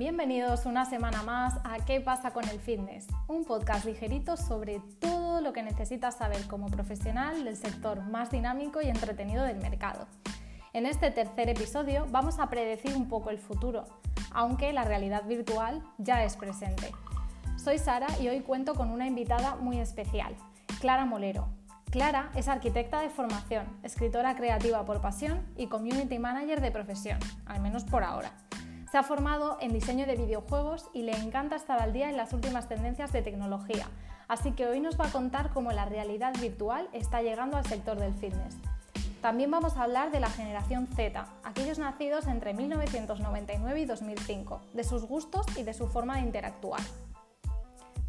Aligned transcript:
Bienvenidos 0.00 0.64
una 0.64 0.86
semana 0.86 1.22
más 1.24 1.58
a 1.62 1.76
¿Qué 1.84 2.00
pasa 2.00 2.30
con 2.30 2.48
el 2.48 2.58
fitness? 2.58 3.06
Un 3.28 3.44
podcast 3.44 3.84
ligerito 3.84 4.38
sobre 4.38 4.80
todo 4.98 5.42
lo 5.42 5.52
que 5.52 5.62
necesitas 5.62 6.16
saber 6.16 6.46
como 6.46 6.68
profesional 6.68 7.44
del 7.44 7.54
sector 7.54 8.00
más 8.04 8.30
dinámico 8.30 8.80
y 8.80 8.88
entretenido 8.88 9.44
del 9.44 9.58
mercado. 9.58 10.06
En 10.72 10.86
este 10.86 11.10
tercer 11.10 11.50
episodio 11.50 12.06
vamos 12.08 12.38
a 12.38 12.48
predecir 12.48 12.96
un 12.96 13.10
poco 13.10 13.28
el 13.28 13.36
futuro, 13.36 13.84
aunque 14.32 14.72
la 14.72 14.84
realidad 14.84 15.26
virtual 15.26 15.82
ya 15.98 16.24
es 16.24 16.34
presente. 16.34 16.92
Soy 17.62 17.76
Sara 17.76 18.08
y 18.22 18.28
hoy 18.28 18.40
cuento 18.40 18.74
con 18.76 18.88
una 18.88 19.06
invitada 19.06 19.56
muy 19.56 19.80
especial, 19.80 20.34
Clara 20.80 21.04
Molero. 21.04 21.46
Clara 21.90 22.30
es 22.36 22.48
arquitecta 22.48 23.02
de 23.02 23.10
formación, 23.10 23.66
escritora 23.82 24.34
creativa 24.34 24.82
por 24.86 25.02
pasión 25.02 25.46
y 25.58 25.66
community 25.66 26.18
manager 26.18 26.62
de 26.62 26.70
profesión, 26.70 27.18
al 27.44 27.60
menos 27.60 27.84
por 27.84 28.02
ahora. 28.02 28.32
Se 28.90 28.98
ha 28.98 29.04
formado 29.04 29.56
en 29.60 29.72
diseño 29.72 30.04
de 30.04 30.16
videojuegos 30.16 30.88
y 30.92 31.02
le 31.02 31.12
encanta 31.12 31.54
estar 31.54 31.80
al 31.80 31.92
día 31.92 32.10
en 32.10 32.16
las 32.16 32.32
últimas 32.32 32.68
tendencias 32.68 33.12
de 33.12 33.22
tecnología, 33.22 33.86
así 34.26 34.50
que 34.50 34.66
hoy 34.66 34.80
nos 34.80 34.98
va 34.98 35.06
a 35.06 35.12
contar 35.12 35.50
cómo 35.50 35.70
la 35.70 35.84
realidad 35.84 36.32
virtual 36.40 36.88
está 36.92 37.22
llegando 37.22 37.56
al 37.56 37.64
sector 37.64 38.00
del 38.00 38.14
fitness. 38.14 38.56
También 39.22 39.48
vamos 39.48 39.76
a 39.76 39.84
hablar 39.84 40.10
de 40.10 40.18
la 40.18 40.28
generación 40.28 40.88
Z, 40.88 41.24
aquellos 41.44 41.78
nacidos 41.78 42.26
entre 42.26 42.52
1999 42.52 43.80
y 43.80 43.84
2005, 43.84 44.60
de 44.72 44.82
sus 44.82 45.04
gustos 45.04 45.46
y 45.56 45.62
de 45.62 45.74
su 45.74 45.86
forma 45.86 46.16
de 46.16 46.22
interactuar. 46.22 46.80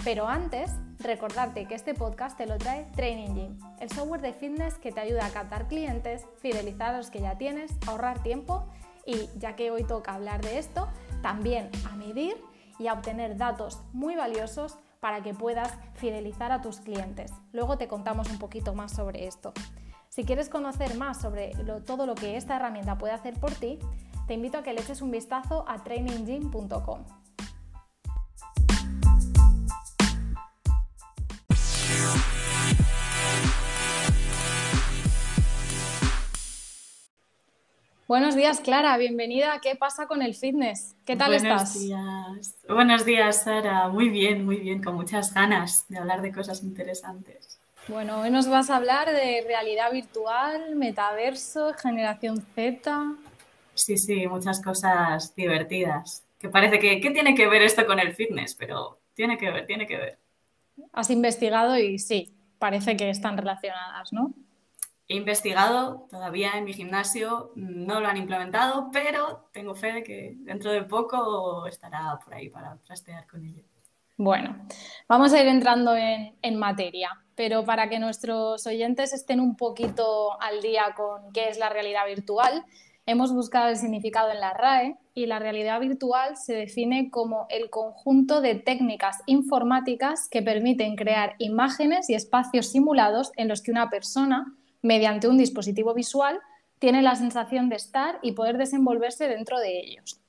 Pero 0.03 0.27
antes, 0.27 0.71
recordarte 0.97 1.67
que 1.67 1.75
este 1.75 1.93
podcast 1.93 2.37
te 2.39 2.47
lo 2.47 2.57
trae 2.57 2.87
Training 2.95 3.35
Gym, 3.35 3.59
el 3.79 3.91
software 3.91 4.21
de 4.21 4.33
fitness 4.33 4.79
que 4.79 4.91
te 4.91 4.99
ayuda 4.99 5.27
a 5.27 5.29
captar 5.29 5.67
clientes, 5.67 6.25
fidelizar 6.41 6.95
a 6.95 6.97
los 6.97 7.11
que 7.11 7.21
ya 7.21 7.37
tienes, 7.37 7.71
ahorrar 7.85 8.23
tiempo 8.23 8.65
y, 9.05 9.29
ya 9.37 9.55
que 9.55 9.71
hoy 9.71 9.83
toca 9.83 10.13
hablar 10.13 10.41
de 10.41 10.57
esto, 10.57 10.87
también 11.21 11.69
a 11.89 11.95
medir 11.95 12.35
y 12.79 12.87
a 12.87 12.93
obtener 12.93 13.37
datos 13.37 13.79
muy 13.93 14.15
valiosos 14.15 14.77
para 14.99 15.21
que 15.21 15.33
puedas 15.33 15.73
fidelizar 15.95 16.51
a 16.51 16.61
tus 16.61 16.79
clientes. 16.79 17.31
Luego 17.53 17.77
te 17.77 17.87
contamos 17.87 18.29
un 18.29 18.39
poquito 18.39 18.73
más 18.73 18.91
sobre 18.91 19.27
esto. 19.27 19.53
Si 20.09 20.25
quieres 20.25 20.49
conocer 20.49 20.95
más 20.95 21.21
sobre 21.21 21.53
todo 21.85 22.05
lo 22.05 22.15
que 22.15 22.37
esta 22.37 22.55
herramienta 22.55 22.97
puede 22.97 23.13
hacer 23.13 23.39
por 23.39 23.51
ti, 23.51 23.79
te 24.27 24.33
invito 24.35 24.57
a 24.57 24.63
que 24.63 24.73
le 24.73 24.81
eches 24.81 25.01
un 25.01 25.11
vistazo 25.11 25.65
a 25.67 25.83
traininggym.com. 25.83 27.20
Buenos 38.11 38.35
días, 38.35 38.59
Clara, 38.59 38.97
bienvenida. 38.97 39.61
¿Qué 39.61 39.77
pasa 39.77 40.05
con 40.05 40.21
el 40.21 40.35
fitness? 40.35 40.97
¿Qué 41.05 41.15
tal 41.15 41.31
Buenos 41.31 41.61
estás? 41.61 41.79
Días. 41.79 42.57
Buenos 42.67 43.05
días, 43.05 43.43
Sara. 43.43 43.87
Muy 43.87 44.09
bien, 44.09 44.45
muy 44.45 44.57
bien, 44.57 44.83
con 44.83 44.95
muchas 44.95 45.33
ganas 45.33 45.85
de 45.87 45.97
hablar 45.97 46.21
de 46.21 46.33
cosas 46.33 46.61
interesantes. 46.61 47.61
Bueno, 47.87 48.19
hoy 48.19 48.29
nos 48.29 48.49
vas 48.49 48.69
a 48.69 48.75
hablar 48.75 49.09
de 49.09 49.45
realidad 49.47 49.93
virtual, 49.93 50.75
metaverso, 50.75 51.73
generación 51.75 52.45
Z. 52.53 53.15
Sí, 53.75 53.95
sí, 53.95 54.27
muchas 54.27 54.61
cosas 54.61 55.33
divertidas. 55.33 56.25
Que 56.37 56.49
parece 56.49 56.79
que, 56.79 56.99
¿qué 56.99 57.11
tiene 57.11 57.33
que 57.33 57.47
ver 57.47 57.61
esto 57.61 57.85
con 57.85 57.97
el 57.97 58.13
fitness? 58.13 58.55
Pero 58.55 58.99
tiene 59.13 59.37
que 59.37 59.51
ver, 59.51 59.65
tiene 59.65 59.87
que 59.87 59.95
ver. 59.95 60.19
Has 60.91 61.09
investigado 61.11 61.77
y 61.77 61.97
sí, 61.97 62.33
parece 62.59 62.97
que 62.97 63.09
están 63.09 63.37
relacionadas, 63.37 64.11
¿no? 64.11 64.33
He 65.11 65.15
investigado, 65.15 66.07
todavía 66.09 66.53
en 66.55 66.63
mi 66.63 66.71
gimnasio 66.71 67.51
no 67.55 67.99
lo 67.99 68.07
han 68.07 68.15
implementado, 68.15 68.87
pero 68.93 69.49
tengo 69.51 69.75
fe 69.75 69.91
de 69.91 70.03
que 70.03 70.35
dentro 70.37 70.71
de 70.71 70.83
poco 70.83 71.67
estará 71.67 72.17
por 72.23 72.33
ahí 72.33 72.47
para 72.47 72.77
trastear 72.77 73.27
con 73.27 73.43
ello. 73.43 73.61
Bueno, 74.15 74.65
vamos 75.09 75.33
a 75.33 75.41
ir 75.41 75.49
entrando 75.49 75.97
en, 75.97 76.37
en, 76.41 76.57
materia, 76.57 77.09
pero 77.35 77.65
para 77.65 77.89
que 77.89 77.99
nuestros 77.99 78.65
oyentes 78.65 79.11
estén 79.11 79.41
un 79.41 79.57
poquito 79.57 80.41
al 80.41 80.61
día 80.61 80.93
con 80.95 81.33
qué 81.33 81.49
es 81.49 81.57
la 81.57 81.67
realidad 81.67 82.05
virtual, 82.05 82.63
hemos 83.05 83.33
buscado 83.33 83.67
el 83.67 83.75
significado 83.75 84.31
en 84.31 84.39
la 84.39 84.53
RAE 84.53 84.95
y 85.13 85.25
la 85.25 85.39
realidad 85.39 85.81
virtual 85.81 86.37
se 86.37 86.53
define 86.53 87.11
como 87.11 87.47
el 87.49 87.69
conjunto 87.69 88.39
de 88.39 88.55
técnicas 88.55 89.17
informáticas 89.25 90.29
que 90.31 90.41
permiten 90.41 90.95
crear 90.95 91.35
imágenes 91.37 92.09
y 92.09 92.13
espacios 92.13 92.67
simulados 92.67 93.33
en 93.35 93.49
los 93.49 93.61
que 93.61 93.71
una 93.71 93.89
persona 93.89 94.55
mediante 94.81 95.27
un 95.27 95.37
dispositivo 95.37 95.93
visual, 95.93 96.39
tiene 96.79 97.01
la 97.03 97.15
sensación 97.15 97.69
de 97.69 97.75
estar 97.75 98.17
y 98.23 98.31
poder 98.31 98.57
desenvolverse 98.57 99.27
dentro 99.27 99.59
de 99.59 99.79
ellos. 99.79 100.19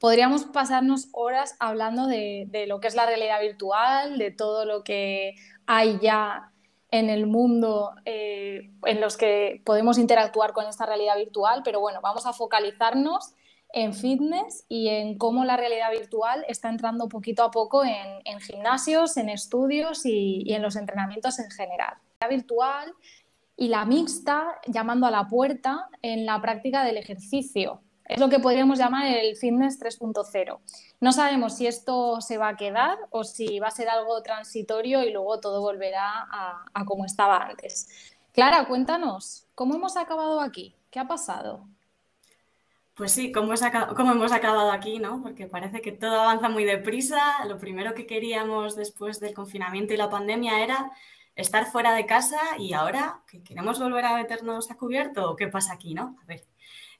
Podríamos 0.00 0.44
pasarnos 0.44 1.08
horas 1.12 1.56
hablando 1.60 2.06
de, 2.06 2.64
lo 2.66 2.80
que 2.80 2.88
es 2.88 2.94
la 2.94 3.06
realidad 3.06 3.40
virtual, 3.40 4.18
de 4.18 4.30
todo 4.30 4.64
lo 4.64 4.82
que 4.82 5.34
hay 5.66 5.98
ya 6.00 6.52
en 6.90 7.10
el 7.10 7.26
mundo 7.26 7.92
eh, 8.04 8.70
en 8.86 9.00
los 9.00 9.16
que 9.16 9.62
podemos 9.64 9.98
interactuar 9.98 10.52
con 10.52 10.66
esta 10.66 10.86
realidad 10.86 11.16
virtual, 11.16 11.62
pero 11.64 11.80
bueno, 11.80 12.00
vamos 12.00 12.26
a 12.26 12.32
focalizarnos 12.32 13.34
en 13.72 13.92
fitness 13.92 14.64
y 14.68 14.88
en 14.88 15.18
cómo 15.18 15.44
la 15.44 15.56
realidad 15.56 15.90
virtual 15.90 16.44
está 16.48 16.70
entrando 16.70 17.08
poquito 17.08 17.44
a 17.44 17.50
poco 17.50 17.84
en, 17.84 18.20
en 18.24 18.40
gimnasios, 18.40 19.16
en 19.16 19.28
estudios 19.28 20.06
y, 20.06 20.42
y 20.44 20.54
en 20.54 20.62
los 20.62 20.76
entrenamientos 20.76 21.38
en 21.38 21.50
general. 21.50 21.94
La 22.20 22.28
virtual 22.28 22.94
y 23.60 23.66
la 23.66 23.84
mixta 23.84 24.60
llamando 24.68 25.06
a 25.06 25.10
la 25.10 25.26
puerta 25.26 25.88
en 26.00 26.24
la 26.24 26.40
práctica 26.40 26.84
del 26.84 26.96
ejercicio. 26.96 27.82
Es 28.04 28.20
lo 28.20 28.28
que 28.28 28.38
podríamos 28.38 28.78
llamar 28.78 29.06
el 29.06 29.36
fitness 29.36 29.80
3.0. 29.80 30.60
No 31.00 31.12
sabemos 31.12 31.56
si 31.56 31.66
esto 31.66 32.20
se 32.20 32.38
va 32.38 32.50
a 32.50 32.56
quedar 32.56 32.96
o 33.10 33.24
si 33.24 33.58
va 33.58 33.66
a 33.66 33.72
ser 33.72 33.88
algo 33.88 34.22
transitorio 34.22 35.02
y 35.02 35.12
luego 35.12 35.40
todo 35.40 35.60
volverá 35.60 36.28
a, 36.72 36.84
como 36.86 37.04
estaba 37.04 37.38
antes. 37.38 37.88
Clara, 38.32 38.64
cuéntanos, 38.66 39.44
¿cómo 39.56 39.74
hemos 39.74 39.96
acabado 39.96 40.40
aquí? 40.40 40.76
¿Qué 40.92 41.00
ha 41.00 41.08
pasado? 41.08 41.66
Pues 42.94 43.10
sí, 43.10 43.32
¿cómo, 43.32 43.52
¿cómo, 43.96 44.12
hemos 44.12 44.32
acabado 44.32 44.70
aquí? 44.70 45.00
¿no? 45.00 45.20
Porque 45.20 45.48
parece 45.48 45.80
que 45.80 45.90
todo 45.90 46.20
avanza 46.20 46.48
muy 46.48 46.64
deprisa. 46.64 47.44
Lo 47.48 47.58
primero 47.58 47.92
que 47.94 48.06
queríamos 48.06 48.76
después 48.76 49.18
del 49.18 49.34
confinamiento 49.34 49.94
y 49.94 49.96
la 49.96 50.08
pandemia 50.08 50.62
era 50.62 50.92
estar 51.38 51.66
fuera 51.66 51.94
de 51.94 52.04
casa 52.04 52.40
y 52.58 52.72
ahora 52.72 53.22
que 53.30 53.42
queremos 53.42 53.78
volver 53.78 54.04
a 54.04 54.16
meternos 54.16 54.70
a 54.72 54.76
cubierto, 54.76 55.36
¿qué 55.36 55.46
pasa 55.46 55.72
aquí, 55.72 55.94
no? 55.94 56.16
A 56.20 56.26
ver, 56.26 56.44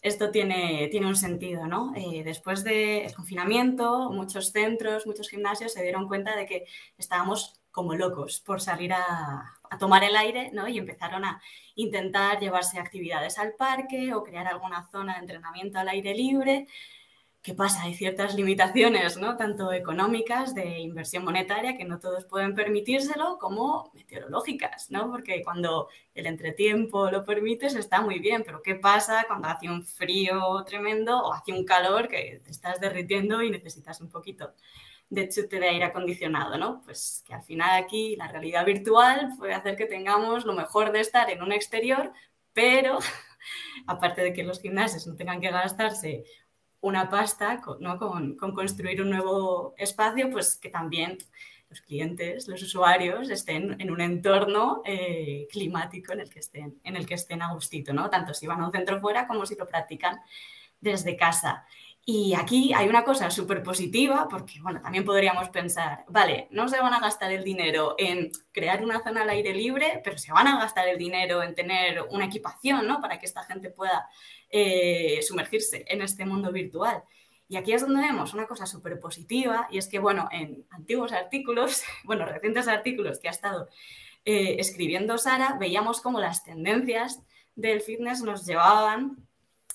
esto 0.01 0.31
tiene, 0.31 0.87
tiene 0.93 1.09
un 1.09 1.17
sentido, 1.17 1.67
¿no? 1.67 1.93
Eh, 1.97 2.23
después 2.23 2.63
del 2.63 3.13
confinamiento, 3.15 4.11
muchos 4.13 4.53
centros, 4.53 5.09
muchos 5.09 5.29
gimnasios 5.29 5.73
se 5.73 5.83
dieron 5.83 6.07
cuenta 6.07 6.37
de 6.37 6.47
que 6.47 6.67
estábamos 6.97 7.61
como 7.73 7.97
locos 7.97 8.41
por 8.41 8.61
salir 8.61 8.93
a, 8.93 9.59
a 9.71 9.79
tomar 9.79 10.05
el 10.05 10.15
aire, 10.17 10.51
¿no? 10.53 10.69
Y 10.69 10.79
empezaron 10.79 11.25
a 11.25 11.43
intentar 11.75 12.39
llevarse 12.39 12.79
actividades 12.79 13.41
al 13.41 13.55
parque 13.55 14.15
o 14.15 14.23
crear 14.23 14.47
alguna 14.47 14.89
zona 14.93 15.15
de 15.15 15.21
entrenamiento 15.21 15.81
al 15.81 15.89
aire 15.89 16.15
libre. 16.15 16.69
¿Qué 17.43 17.55
pasa? 17.55 17.83
Hay 17.85 17.95
ciertas 17.95 18.35
limitaciones, 18.35 19.17
¿no? 19.17 19.37
Tanto 19.37 19.73
económicas, 19.73 20.55
de 20.55 20.81
inversión 20.81 21.25
monetaria, 21.25 21.77
que 21.77 21.85
no 21.85 21.99
todos 21.99 22.27
pueden 22.27 22.55
permitírselo, 22.55 23.39
como 23.39 23.91
meteorológicas, 23.95 24.91
¿no? 24.91 25.11
Porque 25.11 25.43
cuando 25.43 25.89
el 26.15 26.27
entretiempo 26.27 27.11
lo 27.11 27.25
permites 27.25 27.75
está 27.75 28.01
muy 28.03 28.19
bien, 28.19 28.43
pero 28.45 28.61
¿qué 28.61 28.75
pasa 28.75 29.25
cuando 29.27 29.49
hace 29.49 29.69
un 29.71 29.85
frío 29.87 30.63
tremendo 30.67 31.19
o 31.23 31.33
hace 31.33 31.53
un 31.53 31.65
calor 31.65 32.09
que 32.09 32.43
te 32.45 32.51
estás 32.51 32.81
derritiendo 32.81 33.41
y 33.43 33.51
necesitas 33.51 34.01
un 34.01 34.11
poquito 34.11 34.53
de 35.11 35.29
chute 35.29 35.59
de 35.61 35.69
aire 35.69 35.85
acondicionado, 35.87 36.59
¿no? 36.59 36.83
Pues 36.85 37.25
que 37.27 37.35
al 37.35 37.43
final 37.43 37.83
aquí 37.83 38.17
la 38.17 38.29
realidad 38.29 38.67
virtual 38.67 39.31
puede 39.39 39.55
hacer 39.55 39.77
que 39.77 39.87
tengamos 39.87 40.45
lo 40.45 40.55
mejor 40.55 40.93
de 40.93 41.01
estar 41.01 41.31
en 41.31 41.43
un 41.43 41.53
exterior, 41.53 42.13
pero 42.53 42.99
aparte 43.87 44.23
de 44.23 44.33
que 44.33 44.43
los 44.43 44.61
gimnasios 44.61 45.07
no 45.07 45.17
tengan 45.17 45.41
que 45.41 45.51
gastarse 45.51 46.25
una 46.81 47.09
pasta 47.09 47.61
con, 47.61 48.37
construir 48.37 49.03
un 49.03 49.11
nuevo 49.11 49.75
espacio, 49.77 50.31
pues 50.31 50.57
que 50.57 50.69
también 50.69 51.19
los 51.69 51.81
clientes, 51.83 52.49
los 52.49 52.63
usuarios 52.63 53.29
estén 53.29 53.79
en 53.81 53.91
un 53.91 54.01
entorno 54.01 54.83
eh, 54.85 55.47
climático 55.51 56.13
en 56.13 56.21
el 56.21 56.31
que 56.31 56.39
estén, 56.39 56.81
en 56.83 56.97
el 56.97 57.07
que 57.07 57.15
estén 57.15 57.43
a 57.43 57.53
gustito, 57.53 57.93
¿no? 57.93 58.09
Tanto 58.09 58.33
si 58.33 58.47
van 58.47 58.61
a 58.61 58.67
un 58.67 58.73
centro 58.73 59.01
fuera 59.01 59.27
como 59.27 59.45
si 59.45 59.55
lo 59.55 59.67
practican 59.67 60.19
desde 60.81 61.17
casa. 61.17 61.67
Y 62.11 62.33
aquí 62.33 62.73
hay 62.73 62.89
una 62.89 63.05
cosa 63.05 63.31
súper 63.31 63.63
positiva, 63.63 64.29
porque 64.31 64.63
bueno, 64.63 64.81
también 64.81 65.05
podríamos 65.05 65.51
pensar, 65.51 66.07
vale, 66.09 66.49
no 66.51 66.67
se 66.67 66.81
van 66.81 66.95
a 66.95 67.01
gastar 67.01 67.31
el 67.33 67.45
dinero 67.45 67.97
en 67.99 68.33
crear 68.51 68.83
una 68.83 69.03
zona 69.03 69.25
al 69.25 69.29
aire 69.29 69.53
libre, 69.53 70.01
pero 70.03 70.17
se 70.17 70.33
van 70.33 70.47
a 70.47 70.59
gastar 70.59 70.89
el 70.89 70.97
dinero 70.97 71.43
en 71.43 71.55
tener 71.55 72.03
una 72.11 72.25
equipación, 72.25 72.87
¿no? 72.87 73.03
Para 73.03 73.19
que 73.19 73.27
esta 73.27 73.45
gente 73.45 73.69
pueda 73.69 74.09
eh, 74.51 75.21
sumergirse 75.23 75.85
en 75.89 76.03
este 76.03 76.25
mundo 76.25 76.53
virtual. 76.53 77.03
Y 77.49 77.57
aquí 77.57 77.73
es 77.73 77.81
donde 77.81 78.03
vemos 78.03 78.35
una 78.35 78.47
cosa 78.47 78.67
súper 78.67 79.01
positiva, 79.01 79.69
y 79.71 79.79
es 79.79 79.89
que, 79.89 79.99
bueno, 79.99 80.29
en 80.31 80.67
antiguos 80.71 81.13
artículos, 81.13 81.83
bueno, 82.05 82.27
recientes 82.27 82.69
artículos 82.69 83.19
que 83.19 83.29
ha 83.29 83.33
estado 83.33 83.69
eh, 84.25 84.57
escribiendo 84.59 85.17
Sara, 85.17 85.57
veíamos 85.59 86.01
cómo 86.01 86.21
las 86.21 86.45
tendencias 86.45 87.23
del 87.55 87.81
fitness 87.81 88.23
nos 88.23 88.47
llevaban 88.47 89.27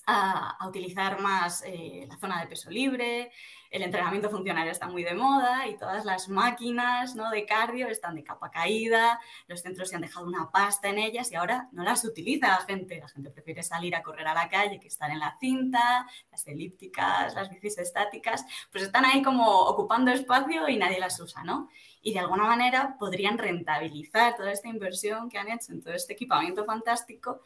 a, 0.06 0.68
utilizar 0.68 1.20
más 1.20 1.64
eh, 1.66 2.06
la 2.08 2.18
zona 2.18 2.42
de 2.42 2.48
peso 2.48 2.70
libre, 2.70 3.32
el 3.74 3.82
entrenamiento 3.82 4.30
funcional 4.30 4.68
está 4.68 4.88
muy 4.88 5.04
de 5.04 5.16
moda 5.16 5.68
y 5.68 5.76
todas 5.76 6.06
las 6.06 6.30
máquinas 6.30 7.16
¿no? 7.16 7.32
de 7.32 7.44
cardio 7.44 7.88
están 7.88 8.14
de 8.14 8.24
capa 8.24 8.52
caída, 8.52 9.20
los 9.48 9.62
centros 9.62 9.90
se 9.90 9.96
han 9.96 10.04
dejado 10.04 10.28
una 10.28 10.52
pasta 10.52 10.90
en 10.90 11.00
ellas 11.00 11.32
y 11.32 11.36
ahora 11.36 11.70
no 11.72 11.84
las 11.84 12.06
utiliza 12.06 12.50
la 12.50 12.62
gente. 12.62 13.00
La 13.00 13.08
gente 13.08 13.32
prefiere 13.32 13.64
salir 13.64 13.96
a 13.96 14.04
correr 14.04 14.28
a 14.28 14.36
la 14.36 14.48
calle 14.48 14.80
que 14.80 14.90
estar 14.90 15.10
en 15.10 15.18
la 15.18 15.36
cinta, 15.40 16.08
las 16.30 16.46
elípticas, 16.46 17.34
las 17.34 17.50
bicis 17.50 17.80
estáticas, 17.80 18.46
pues 18.72 18.84
están 18.84 19.06
ahí 19.06 19.24
como 19.24 19.44
ocupando 19.62 20.12
espacio 20.12 20.70
y 20.70 20.78
nadie 20.78 21.00
las 21.00 21.20
usa, 21.20 21.44
¿no? 21.44 21.68
Y 22.04 22.14
de 22.14 22.20
alguna 22.20 22.44
manera 22.44 22.96
podrían 23.00 23.40
rentabilizar 23.40 24.36
toda 24.36 24.52
esta 24.52 24.68
inversión 24.68 25.30
que 25.30 25.40
han 25.40 25.50
hecho 25.50 25.72
en 25.72 25.82
todo 25.82 25.96
este 25.96 26.14
equipamiento 26.14 26.64
fantástico 26.64 27.42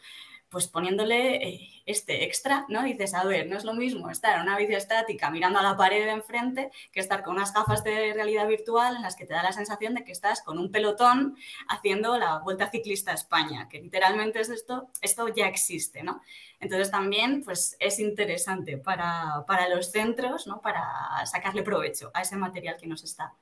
pues 0.50 0.68
poniéndole 0.68 1.36
eh, 1.36 1.70
este 1.86 2.24
extra, 2.24 2.66
¿no? 2.70 2.84
Dices, 2.84 3.14
a 3.14 3.24
ver, 3.26 3.48
no 3.48 3.58
es 3.58 3.66
lo 3.66 3.74
mismo 3.74 4.10
estar 4.10 4.36
en 4.36 4.44
una 4.44 4.58
bici 4.58 4.76
estática 4.76 5.30
mirando 5.30 5.60
a 5.60 5.64
la 5.64 5.76
pared 5.76 6.06
de 6.06 6.12
enfrente 6.12 6.72
que 6.92 7.00
estar 7.00 7.24
con 7.24 7.36
unas 7.36 7.54
gafas 7.54 7.84
de 7.84 8.14
realidad 8.14 8.48
virtual 8.48 8.96
en 8.96 9.02
las 9.02 9.16
que 9.16 9.26
te 9.26 9.34
da 9.34 9.44
la 9.44 9.52
sensación 9.52 9.94
de 9.94 10.04
que 10.04 10.12
estás 10.12 10.42
con 10.42 10.58
un 10.58 10.72
pelotón 10.72 11.36
haciendo 11.68 12.18
la 12.18 12.40
Vuelta 12.40 12.70
Ciclista 12.70 13.12
a 13.12 13.16
España, 13.16 13.68
que 13.70 13.82
literalmente 13.82 14.40
es 14.40 14.50
esto, 14.50 14.90
esto 15.02 15.28
ya 15.30 15.48
existe, 15.48 16.04
¿no? 16.04 16.22
Entonces 16.60 16.92
también 16.92 17.44
pues, 17.44 17.76
es 17.80 18.00
interesante 18.00 18.78
para, 18.78 19.44
para 19.46 19.68
los 19.70 19.92
centros, 19.92 20.48
¿no? 20.48 20.62
Para 20.62 21.26
sacarle 21.26 21.62
provecho 21.64 22.10
a 22.14 22.22
ese 22.22 22.38
material 22.38 22.78
que 22.78 22.88
nos 22.88 23.04
está 23.04 23.34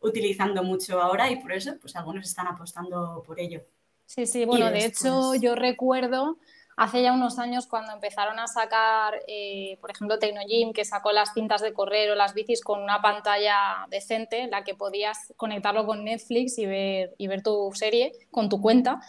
utilizando 0.00 0.62
mucho 0.62 1.00
ahora 1.00 1.30
y 1.30 1.36
por 1.36 1.52
eso 1.52 1.76
pues 1.80 1.96
algunos 1.96 2.26
están 2.26 2.46
apostando 2.46 3.22
por 3.26 3.40
ello. 3.40 3.62
Sí, 4.06 4.26
sí, 4.26 4.44
bueno, 4.44 4.70
de 4.70 4.84
hecho 4.84 5.34
yo 5.34 5.54
recuerdo 5.54 6.38
hace 6.76 7.02
ya 7.02 7.12
unos 7.12 7.38
años 7.38 7.66
cuando 7.66 7.92
empezaron 7.92 8.38
a 8.38 8.46
sacar, 8.46 9.14
eh, 9.28 9.78
por 9.80 9.90
ejemplo, 9.90 10.18
Tecnogym, 10.18 10.72
que 10.72 10.84
sacó 10.84 11.12
las 11.12 11.32
cintas 11.32 11.62
de 11.62 11.72
correr 11.72 12.10
o 12.10 12.14
las 12.14 12.34
bicis 12.34 12.62
con 12.62 12.82
una 12.82 13.00
pantalla 13.00 13.86
decente 13.90 14.40
en 14.40 14.50
la 14.50 14.64
que 14.64 14.74
podías 14.74 15.32
conectarlo 15.36 15.86
con 15.86 16.04
Netflix 16.04 16.58
y 16.58 16.66
ver, 16.66 17.14
y 17.16 17.28
ver 17.28 17.42
tu 17.42 17.70
serie 17.74 18.12
con 18.30 18.48
tu 18.48 18.60
cuenta. 18.60 19.00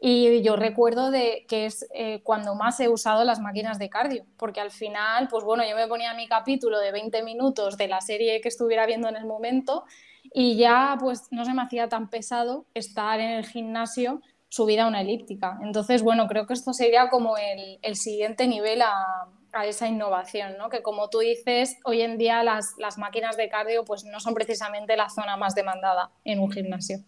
Y 0.00 0.42
yo 0.42 0.56
recuerdo 0.56 1.10
de 1.10 1.46
que 1.48 1.66
es 1.66 1.86
eh, 1.94 2.20
cuando 2.24 2.54
más 2.54 2.78
he 2.80 2.88
usado 2.88 3.24
las 3.24 3.40
máquinas 3.40 3.78
de 3.78 3.88
cardio, 3.88 4.26
porque 4.36 4.60
al 4.60 4.70
final, 4.70 5.28
pues 5.28 5.44
bueno, 5.44 5.62
yo 5.66 5.76
me 5.76 5.88
ponía 5.88 6.12
mi 6.14 6.26
capítulo 6.26 6.78
de 6.78 6.92
20 6.92 7.22
minutos 7.22 7.78
de 7.78 7.88
la 7.88 8.00
serie 8.00 8.40
que 8.42 8.48
estuviera 8.48 8.84
viendo 8.86 9.08
en 9.08 9.16
el 9.16 9.24
momento 9.24 9.84
y 10.32 10.56
ya 10.56 10.96
pues 11.00 11.28
no 11.30 11.44
se 11.44 11.54
me 11.54 11.62
hacía 11.62 11.88
tan 11.88 12.10
pesado 12.10 12.66
estar 12.74 13.20
en 13.20 13.30
el 13.30 13.46
gimnasio 13.46 14.20
subida 14.54 14.84
a 14.84 14.86
una 14.86 15.00
elíptica. 15.00 15.58
Entonces, 15.62 16.02
bueno, 16.02 16.28
creo 16.28 16.46
que 16.46 16.54
esto 16.54 16.72
sería 16.72 17.08
como 17.08 17.36
el, 17.36 17.80
el 17.82 17.96
siguiente 17.96 18.46
nivel 18.46 18.82
a, 18.82 19.28
a, 19.52 19.66
esa 19.66 19.88
innovación, 19.88 20.56
¿no? 20.58 20.68
Que 20.68 20.80
como 20.80 21.10
tú 21.10 21.18
dices, 21.18 21.76
hoy 21.84 22.02
en 22.02 22.18
día 22.18 22.44
las, 22.44 22.76
las 22.78 22.96
máquinas 22.96 23.36
de 23.36 23.48
cardio 23.48 23.84
pues 23.84 24.04
no 24.04 24.20
son 24.20 24.32
precisamente 24.32 24.96
la 24.96 25.10
zona 25.10 25.36
más 25.36 25.56
demandada 25.56 26.12
en 26.24 26.38
un 26.38 26.52
gimnasio. 26.52 26.98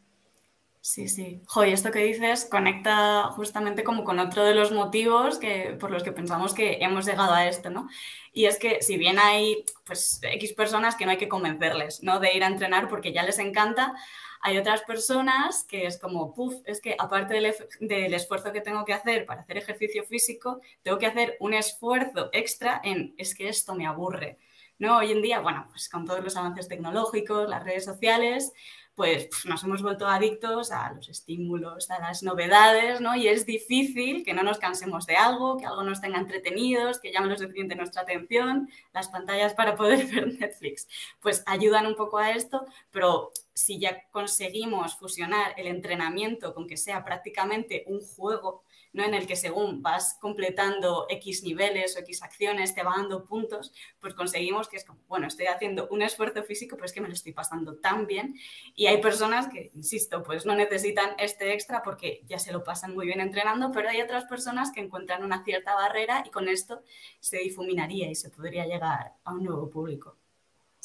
Sí, 0.80 1.08
sí. 1.08 1.40
Joder, 1.46 1.72
esto 1.72 1.92
que 1.92 2.00
dices 2.00 2.46
conecta 2.48 3.24
justamente 3.36 3.84
como 3.84 4.02
con 4.02 4.18
otro 4.18 4.44
de 4.44 4.54
los 4.54 4.72
motivos 4.72 5.38
que, 5.38 5.76
por 5.78 5.90
los 5.92 6.02
que 6.02 6.12
pensamos 6.12 6.52
que 6.52 6.78
hemos 6.80 7.06
llegado 7.06 7.32
a 7.32 7.46
esto, 7.46 7.70
¿no? 7.70 7.88
Y 8.32 8.46
es 8.46 8.58
que 8.58 8.82
si 8.82 8.96
bien 8.96 9.18
hay 9.20 9.64
pues 9.84 10.20
X 10.22 10.52
personas 10.52 10.96
que 10.96 11.04
no 11.04 11.12
hay 11.12 11.16
que 11.16 11.28
convencerles, 11.28 12.02
¿no? 12.02 12.18
De 12.18 12.36
ir 12.36 12.42
a 12.42 12.48
entrenar 12.48 12.88
porque 12.88 13.12
ya 13.12 13.22
les 13.22 13.38
encanta, 13.38 13.94
hay 14.40 14.58
otras 14.58 14.82
personas 14.82 15.64
que 15.64 15.86
es 15.86 15.98
como, 15.98 16.34
puff, 16.34 16.54
es 16.64 16.80
que 16.80 16.96
aparte 16.98 17.34
del, 17.34 18.14
esfuerzo 18.14 18.52
que 18.52 18.60
tengo 18.60 18.84
que 18.84 18.92
hacer 18.92 19.26
para 19.26 19.42
hacer 19.42 19.58
ejercicio 19.58 20.04
físico, 20.04 20.60
tengo 20.82 20.98
que 20.98 21.06
hacer 21.06 21.36
un 21.40 21.54
esfuerzo 21.54 22.30
extra 22.32 22.80
en, 22.84 23.14
es 23.18 23.34
que 23.34 23.48
esto 23.48 23.74
me 23.74 23.86
aburre. 23.86 24.38
¿no? 24.78 24.98
Hoy 24.98 25.12
en 25.12 25.22
día, 25.22 25.40
bueno, 25.40 25.66
pues 25.70 25.88
con 25.88 26.04
todos 26.04 26.22
los 26.22 26.36
avances 26.36 26.68
tecnológicos, 26.68 27.48
las 27.48 27.64
redes 27.64 27.84
sociales, 27.84 28.52
pues 28.96 29.28
nos 29.44 29.62
hemos 29.62 29.82
vuelto 29.82 30.08
adictos 30.08 30.72
a 30.72 30.90
los 30.92 31.10
estímulos, 31.10 31.90
a 31.90 32.00
las 32.00 32.22
novedades, 32.22 33.02
¿no? 33.02 33.14
Y 33.14 33.28
es 33.28 33.44
difícil 33.44 34.24
que 34.24 34.32
no 34.32 34.42
nos 34.42 34.58
cansemos 34.58 35.04
de 35.04 35.16
algo, 35.16 35.58
que 35.58 35.66
algo 35.66 35.82
nos 35.82 36.00
tenga 36.00 36.18
entretenidos, 36.18 36.98
que 36.98 37.12
llame 37.12 37.28
lo 37.28 37.36
suficiente 37.36 37.76
nuestra 37.76 38.02
atención. 38.02 38.70
Las 38.94 39.08
pantallas 39.08 39.52
para 39.52 39.76
poder 39.76 40.06
ver 40.14 40.32
Netflix, 40.38 40.88
pues 41.20 41.42
ayudan 41.46 41.86
un 41.86 41.94
poco 41.94 42.16
a 42.16 42.30
esto, 42.30 42.64
pero 42.90 43.32
si 43.56 43.78
ya 43.78 44.02
conseguimos 44.10 44.96
fusionar 44.98 45.54
el 45.56 45.66
entrenamiento 45.66 46.52
con 46.52 46.66
que 46.66 46.76
sea 46.76 47.02
prácticamente 47.02 47.84
un 47.86 48.02
juego, 48.02 48.64
¿no? 48.92 49.02
en 49.02 49.14
el 49.14 49.26
que 49.26 49.34
según 49.34 49.80
vas 49.80 50.18
completando 50.20 51.06
X 51.08 51.42
niveles 51.42 51.96
o 51.96 52.00
X 52.00 52.22
acciones, 52.22 52.74
te 52.74 52.82
va 52.82 52.96
dando 52.98 53.24
puntos, 53.24 53.72
pues 53.98 54.12
conseguimos 54.12 54.68
que 54.68 54.76
es 54.76 54.84
como, 54.84 55.00
bueno, 55.08 55.26
estoy 55.26 55.46
haciendo 55.46 55.88
un 55.90 56.02
esfuerzo 56.02 56.42
físico, 56.42 56.76
pero 56.76 56.84
es 56.84 56.92
que 56.92 57.00
me 57.00 57.08
lo 57.08 57.14
estoy 57.14 57.32
pasando 57.32 57.76
tan 57.76 58.06
bien. 58.06 58.34
Y 58.74 58.88
hay 58.88 59.00
personas 59.00 59.48
que, 59.48 59.70
insisto, 59.74 60.22
pues 60.22 60.44
no 60.44 60.54
necesitan 60.54 61.14
este 61.18 61.54
extra 61.54 61.82
porque 61.82 62.20
ya 62.26 62.38
se 62.38 62.52
lo 62.52 62.62
pasan 62.62 62.92
muy 62.92 63.06
bien 63.06 63.22
entrenando, 63.22 63.72
pero 63.72 63.88
hay 63.88 64.02
otras 64.02 64.26
personas 64.26 64.70
que 64.70 64.80
encuentran 64.80 65.24
una 65.24 65.44
cierta 65.44 65.74
barrera 65.74 66.22
y 66.26 66.30
con 66.30 66.50
esto 66.50 66.82
se 67.20 67.38
difuminaría 67.38 68.10
y 68.10 68.14
se 68.14 68.28
podría 68.28 68.66
llegar 68.66 69.14
a 69.24 69.32
un 69.32 69.44
nuevo 69.44 69.70
público. 69.70 70.18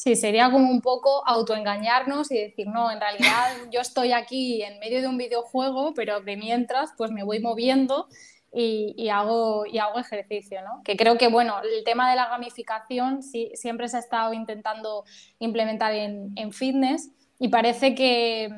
Sí, 0.03 0.15
sería 0.15 0.49
como 0.49 0.71
un 0.71 0.81
poco 0.81 1.21
autoengañarnos 1.27 2.31
y 2.31 2.39
decir, 2.39 2.65
no, 2.65 2.89
en 2.89 2.99
realidad 2.99 3.55
yo 3.71 3.81
estoy 3.81 4.13
aquí 4.13 4.63
en 4.63 4.79
medio 4.79 4.99
de 4.99 5.07
un 5.07 5.15
videojuego, 5.15 5.93
pero 5.93 6.21
de 6.21 6.37
mientras 6.37 6.89
pues 6.97 7.11
me 7.11 7.21
voy 7.21 7.39
moviendo 7.39 8.07
y, 8.51 9.09
hago, 9.09 9.63
y 9.67 9.77
hago 9.77 9.99
ejercicio, 9.99 10.59
¿no? 10.63 10.81
Que 10.83 10.97
creo 10.97 11.19
que, 11.19 11.27
bueno, 11.27 11.61
el 11.61 11.83
tema 11.83 12.09
de 12.09 12.15
la 12.15 12.29
gamificación 12.29 13.21
sí, 13.21 13.51
siempre 13.53 13.87
se 13.89 13.97
ha 13.97 13.99
estado 13.99 14.33
intentando 14.33 15.05
implementar 15.37 15.93
en, 15.93 16.31
en 16.35 16.51
fitness 16.51 17.11
y 17.37 17.49
parece 17.49 17.93
que 17.93 18.49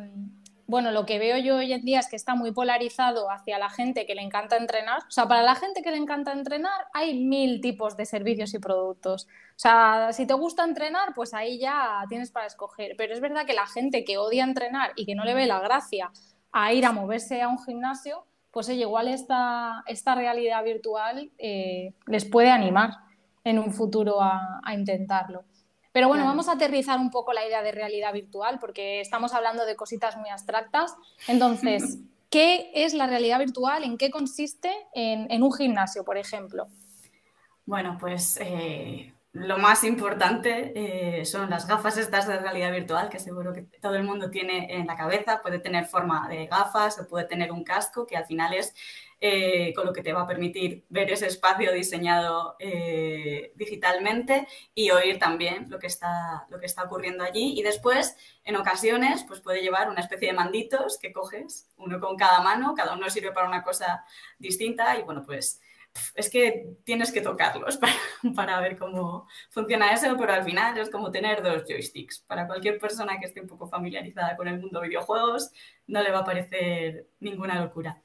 bueno, 0.73 0.89
lo 0.89 1.05
que 1.05 1.19
veo 1.19 1.37
yo 1.37 1.57
hoy 1.57 1.71
en 1.71 1.85
día 1.85 1.99
es 1.99 2.07
que 2.07 2.15
está 2.15 2.33
muy 2.33 2.51
polarizado 2.51 3.29
hacia 3.29 3.59
la 3.59 3.69
gente 3.69 4.07
que 4.07 4.15
le 4.15 4.23
encanta 4.23 4.57
entrenar. 4.57 5.03
O 5.07 5.11
sea, 5.11 5.27
para 5.27 5.43
la 5.43 5.53
gente 5.53 5.83
que 5.83 5.91
le 5.91 5.97
encanta 5.97 6.31
entrenar 6.31 6.87
hay 6.95 7.23
mil 7.23 7.61
tipos 7.61 7.95
de 7.95 8.07
servicios 8.07 8.55
y 8.55 8.57
productos. 8.57 9.25
O 9.25 9.59
sea, 9.59 10.09
si 10.13 10.25
te 10.25 10.33
gusta 10.33 10.63
entrenar, 10.63 11.13
pues 11.13 11.35
ahí 11.35 11.59
ya 11.59 12.03
tienes 12.09 12.31
para 12.31 12.47
escoger. 12.47 12.95
Pero 12.97 13.13
es 13.13 13.21
verdad 13.21 13.45
que 13.45 13.53
la 13.53 13.67
gente 13.67 14.03
que 14.03 14.17
odia 14.17 14.43
entrenar 14.43 14.93
y 14.95 15.05
que 15.05 15.13
no 15.13 15.25
le 15.25 15.35
ve 15.35 15.45
la 15.45 15.59
gracia 15.59 16.09
a 16.51 16.73
ir 16.73 16.87
a 16.87 16.91
moverse 16.91 17.43
a 17.43 17.49
un 17.49 17.63
gimnasio, 17.63 18.25
pues 18.49 18.67
igual 18.69 19.09
esta, 19.09 19.83
esta 19.85 20.15
realidad 20.15 20.63
virtual 20.63 21.29
eh, 21.37 21.93
les 22.07 22.25
puede 22.25 22.49
animar 22.49 22.95
en 23.43 23.59
un 23.59 23.71
futuro 23.73 24.19
a 24.23 24.73
intentarlo. 24.73 25.43
Pero 25.93 26.07
bueno, 26.07 26.25
vamos 26.25 26.49
a 26.49 26.53
aterrizar 26.53 26.99
un 26.99 27.11
poco 27.11 27.33
la 27.33 27.45
idea 27.45 27.61
de 27.61 27.71
realidad 27.71 28.11
virtual 28.11 28.57
porque 28.59 28.99
estamos 28.99 29.33
hablando 29.33 29.63
de 29.65 29.75
cositas 29.75 30.17
muy 30.17 30.29
abstractas. 30.29 30.95
Entonces, 31.27 31.99
¿qué 32.31 32.71
es 32.73 32.95
la 32.95 33.05
realidad 33.05 33.37
virtual? 33.37 33.83
¿En 33.83 33.99
qué 33.99 34.09
consiste 34.09 34.71
en, 34.95 35.43
un 35.43 35.53
gimnasio, 35.53 36.03
por 36.03 36.17
ejemplo? 36.17 36.67
Bueno, 37.67 37.97
pues 37.99 38.39
eh, 38.41 39.13
lo 39.33 39.59
más 39.59 39.83
importante 39.83 40.73
eh, 40.75 41.25
son 41.25 41.51
las 41.51 41.67
gafas 41.67 41.97
estas 41.97 42.27
de 42.27 42.39
realidad 42.39 42.71
virtual, 42.71 43.09
que 43.09 43.19
seguro 43.19 43.53
que 43.53 43.61
todo 43.61 43.95
el 43.95 44.03
mundo 44.03 44.31
tiene 44.31 44.75
en 44.75 44.87
la 44.87 44.95
cabeza. 44.95 45.41
Puede 45.43 45.59
tener 45.59 45.85
forma 45.85 46.27
de 46.27 46.47
gafas 46.47 46.97
o 46.99 47.07
puede 47.07 47.25
tener 47.25 47.51
un 47.51 47.63
casco, 47.63 48.07
que 48.07 48.17
al 48.17 48.25
final 48.25 48.55
es 48.55 48.73
eh, 49.25 49.73
con 49.73 49.85
lo 49.85 49.93
que 49.93 50.03
te 50.03 50.11
va 50.11 50.23
a 50.23 50.27
permitir 50.27 50.85
ver 50.89 51.09
ese 51.09 51.27
espacio 51.27 51.71
diseñado 51.71 52.57
eh, 52.59 53.53
digitalmente 53.55 54.45
y 54.75 54.91
oír 54.91 55.17
también 55.17 55.69
lo 55.69 55.79
que, 55.79 55.87
está, 55.87 56.45
lo 56.49 56.59
que 56.59 56.65
está 56.65 56.83
ocurriendo 56.83 57.23
allí. 57.23 57.57
Y 57.57 57.63
después, 57.63 58.17
en 58.43 58.57
ocasiones, 58.57 59.23
pues 59.25 59.39
puede 59.39 59.61
llevar 59.61 59.89
una 59.89 60.01
especie 60.01 60.27
de 60.27 60.33
manditos 60.33 60.99
que 60.99 61.13
coges, 61.13 61.69
uno 61.77 62.01
con 62.01 62.17
cada 62.17 62.41
mano, 62.41 62.73
cada 62.75 62.95
uno 62.95 63.09
sirve 63.09 63.31
para 63.31 63.47
una 63.47 63.63
cosa 63.63 64.03
distinta 64.39 64.99
y 64.99 65.03
bueno, 65.03 65.23
pues 65.25 65.61
es 66.15 66.29
que 66.29 66.75
tienes 66.83 67.13
que 67.13 67.21
tocarlos 67.21 67.77
para, 67.79 67.93
para, 68.35 68.59
ver 68.59 68.77
cómo 68.77 69.29
funciona 69.51 69.93
eso, 69.93 70.17
pero 70.19 70.33
al 70.33 70.43
final 70.43 70.77
es 70.77 70.89
como 70.89 71.11
tener 71.11 71.41
dos 71.41 71.63
joysticks. 71.65 72.19
Para 72.27 72.45
cualquier 72.45 72.77
persona 72.77 73.17
que 73.21 73.27
esté 73.27 73.39
un 73.39 73.47
poco 73.47 73.69
familiarizada 73.69 74.35
con 74.35 74.49
el 74.49 74.59
mundo 74.59 74.81
de 74.81 74.89
videojuegos, 74.89 75.51
no 75.87 76.03
le 76.03 76.11
va 76.11 76.19
a 76.19 76.25
parecer 76.25 77.07
ninguna 77.21 77.63
locura. 77.63 78.03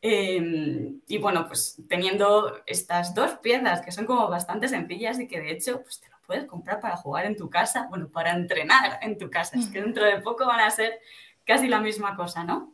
Em, 0.00 1.00
y 1.08 1.18
bueno, 1.18 1.48
pues 1.48 1.82
teniendo 1.88 2.62
estas 2.66 3.14
dos 3.14 3.32
piezas 3.38 3.80
que 3.80 3.90
son 3.90 4.06
como 4.06 4.28
bastante 4.28 4.68
sencillas 4.68 5.18
y 5.18 5.26
que 5.26 5.40
de 5.40 5.50
hecho 5.50 5.82
pues 5.82 6.00
te 6.00 6.08
lo 6.08 6.16
puedes 6.24 6.44
comprar 6.46 6.80
para 6.80 6.96
jugar 6.96 7.26
en 7.26 7.36
tu 7.36 7.50
casa, 7.50 7.86
bueno, 7.88 8.08
para 8.08 8.32
entrenar 8.32 8.98
en 9.02 9.18
tu 9.18 9.28
casa. 9.30 9.58
Es 9.58 9.68
que 9.68 9.82
dentro 9.82 10.04
de 10.04 10.20
poco 10.20 10.46
van 10.46 10.60
a 10.60 10.70
ser 10.70 11.00
casi 11.44 11.66
la 11.68 11.80
misma 11.80 12.14
cosa, 12.16 12.44
¿no? 12.44 12.72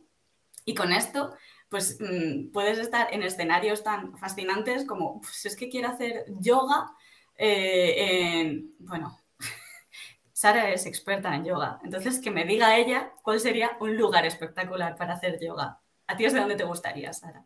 Y 0.65 0.75
con 0.75 0.91
esto, 0.91 1.35
pues 1.69 1.97
mm, 1.99 2.51
puedes 2.51 2.77
estar 2.77 3.11
en 3.13 3.23
escenarios 3.23 3.83
tan 3.83 4.17
fascinantes 4.17 4.85
como, 4.85 5.21
pues 5.21 5.45
es 5.45 5.55
que 5.55 5.69
quiero 5.69 5.89
hacer 5.89 6.25
yoga 6.39 6.91
eh, 7.37 8.41
en, 8.41 8.75
bueno, 8.79 9.19
Sara 10.33 10.69
es 10.71 10.85
experta 10.85 11.35
en 11.35 11.45
yoga, 11.45 11.79
entonces 11.83 12.19
que 12.19 12.31
me 12.31 12.45
diga 12.45 12.77
ella 12.77 13.13
cuál 13.23 13.39
sería 13.39 13.77
un 13.79 13.97
lugar 13.97 14.25
espectacular 14.25 14.95
para 14.95 15.13
hacer 15.15 15.39
yoga 15.41 15.79
¿A 16.07 16.15
ti 16.15 16.25
es 16.25 16.33
de 16.33 16.39
dónde 16.39 16.55
te 16.55 16.63
gustaría, 16.63 17.11
Sara? 17.13 17.45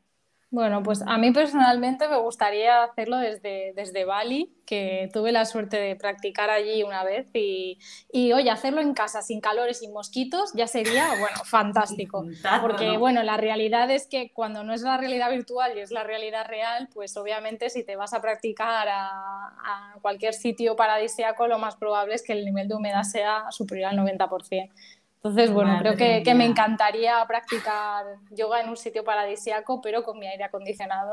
Bueno, 0.52 0.82
pues 0.82 1.04
a 1.06 1.20
mí 1.20 1.32
personalmente 1.32 2.08
me 2.08 2.18
gustaría 2.18 2.82
hacerlo 2.82 3.18
desde, 3.18 3.72
desde 3.76 4.04
Bali, 4.04 4.52
que 4.66 5.08
tuve 5.14 5.32
la 5.32 5.46
suerte 5.46 5.78
de 5.78 5.96
practicar 5.96 6.50
allí 6.50 6.82
una 6.82 7.04
vez 7.04 7.30
y, 7.36 7.78
y, 8.12 8.34
oye, 8.34 8.50
hacerlo 8.50 8.82
en 8.82 8.96
casa 8.96 9.22
sin 9.22 9.42
calores 9.42 9.84
y 9.84 9.90
mosquitos 9.90 10.52
ya 10.56 10.66
sería, 10.66 11.08
bueno, 11.20 11.44
fantástico. 11.46 12.26
Porque, 12.62 12.98
bueno, 12.98 13.22
la 13.22 13.38
realidad 13.38 13.92
es 13.92 14.08
que 14.08 14.32
cuando 14.34 14.64
no 14.64 14.74
es 14.74 14.82
la 14.82 14.98
realidad 14.98 15.30
virtual 15.30 15.78
y 15.78 15.82
es 15.82 15.92
la 15.92 16.04
realidad 16.04 16.48
real, 16.48 16.90
pues 16.92 17.16
obviamente 17.16 17.70
si 17.70 17.84
te 17.84 17.96
vas 17.96 18.16
a 18.16 18.22
practicar 18.22 18.88
a, 18.90 19.10
a 19.10 19.94
cualquier 20.02 20.34
sitio 20.34 20.76
paradisíaco, 20.76 21.46
lo 21.46 21.60
más 21.60 21.76
probable 21.76 22.16
es 22.16 22.24
que 22.24 22.34
el 22.34 22.44
nivel 22.44 22.68
de 22.68 22.74
humedad 22.74 23.04
sea 23.04 23.52
superior 23.52 23.90
al 23.90 23.98
90%. 23.98 24.72
Entonces, 25.22 25.52
bueno, 25.52 25.78
creo 25.80 25.96
que, 25.98 26.24
que, 26.24 26.34
me 26.34 26.46
encantaría 26.46 27.26
practicar 27.28 28.06
yoga 28.32 28.62
en 28.62 28.70
un 28.70 28.78
sitio 28.78 29.04
paradisiaco, 29.04 29.82
pero 29.82 30.04
con 30.04 30.18
mi 30.18 30.28
aire 30.28 30.46
acondicionado. 30.46 31.12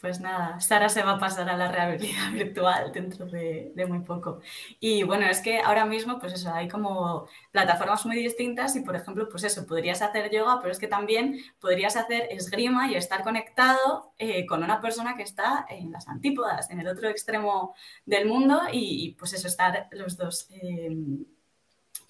Pues 0.00 0.18
nada, 0.18 0.58
Sara 0.60 0.88
se 0.88 1.02
va 1.02 1.12
a 1.12 1.18
pasar 1.18 1.50
a 1.50 1.56
la 1.58 1.70
realidad 1.70 2.30
virtual 2.32 2.90
dentro 2.90 3.26
de, 3.26 3.70
de, 3.74 3.86
muy 3.86 4.00
poco. 4.00 4.40
Y 4.78 5.02
bueno, 5.02 5.26
es 5.26 5.40
que 5.40 5.60
ahora 5.60 5.84
mismo, 5.84 6.18
pues 6.18 6.32
eso, 6.32 6.50
hay 6.52 6.68
como 6.68 7.28
plataformas 7.52 8.06
muy 8.06 8.16
distintas 8.16 8.74
y, 8.76 8.80
por 8.80 8.96
ejemplo, 8.96 9.28
pues 9.28 9.44
eso, 9.44 9.66
podrías 9.66 10.00
hacer 10.00 10.30
yoga, 10.30 10.58
pero 10.60 10.72
es 10.72 10.78
que 10.78 10.88
también 10.88 11.38
podrías 11.60 11.96
hacer 11.96 12.28
esgrima 12.30 12.90
y 12.90 12.94
estar 12.94 13.22
conectado 13.22 14.14
eh, 14.16 14.46
con 14.46 14.64
una 14.64 14.80
persona 14.80 15.16
que 15.16 15.22
está 15.22 15.66
en 15.68 15.92
las 15.92 16.08
antípodas, 16.08 16.70
en 16.70 16.80
el 16.80 16.88
otro 16.88 17.10
extremo 17.10 17.74
del 18.06 18.26
mundo 18.26 18.62
y, 18.72 19.04
y 19.04 19.14
pues 19.16 19.34
eso, 19.34 19.48
estar 19.48 19.86
los 19.92 20.16
dos. 20.16 20.48
Eh, 20.50 20.96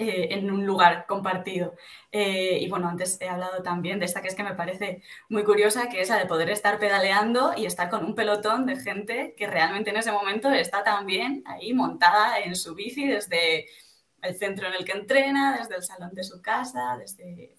eh, 0.02 0.28
en 0.34 0.50
un 0.50 0.64
lugar 0.64 1.04
compartido. 1.06 1.74
Eh, 2.10 2.58
y 2.58 2.70
bueno, 2.70 2.88
antes 2.88 3.20
he 3.20 3.28
hablado 3.28 3.62
también 3.62 3.98
de 3.98 4.06
esta 4.06 4.22
que 4.22 4.28
es 4.28 4.34
que 4.34 4.42
me 4.42 4.54
parece 4.54 5.02
muy 5.28 5.44
curiosa, 5.44 5.90
que 5.90 6.00
es 6.00 6.08
la 6.08 6.16
de 6.16 6.24
poder 6.24 6.48
estar 6.48 6.78
pedaleando 6.78 7.52
y 7.54 7.66
estar 7.66 7.90
con 7.90 8.06
un 8.06 8.14
pelotón 8.14 8.64
de 8.64 8.76
gente 8.76 9.34
que 9.36 9.46
realmente 9.46 9.90
en 9.90 9.98
ese 9.98 10.10
momento 10.10 10.50
está 10.50 10.82
también 10.82 11.42
ahí 11.44 11.74
montada 11.74 12.38
en 12.40 12.56
su 12.56 12.74
bici 12.74 13.06
desde 13.06 13.66
el 14.22 14.36
centro 14.36 14.68
en 14.68 14.74
el 14.74 14.86
que 14.86 14.92
entrena, 14.92 15.58
desde 15.58 15.76
el 15.76 15.82
salón 15.82 16.14
de 16.14 16.24
su 16.24 16.40
casa, 16.40 16.96
desde... 16.98 17.54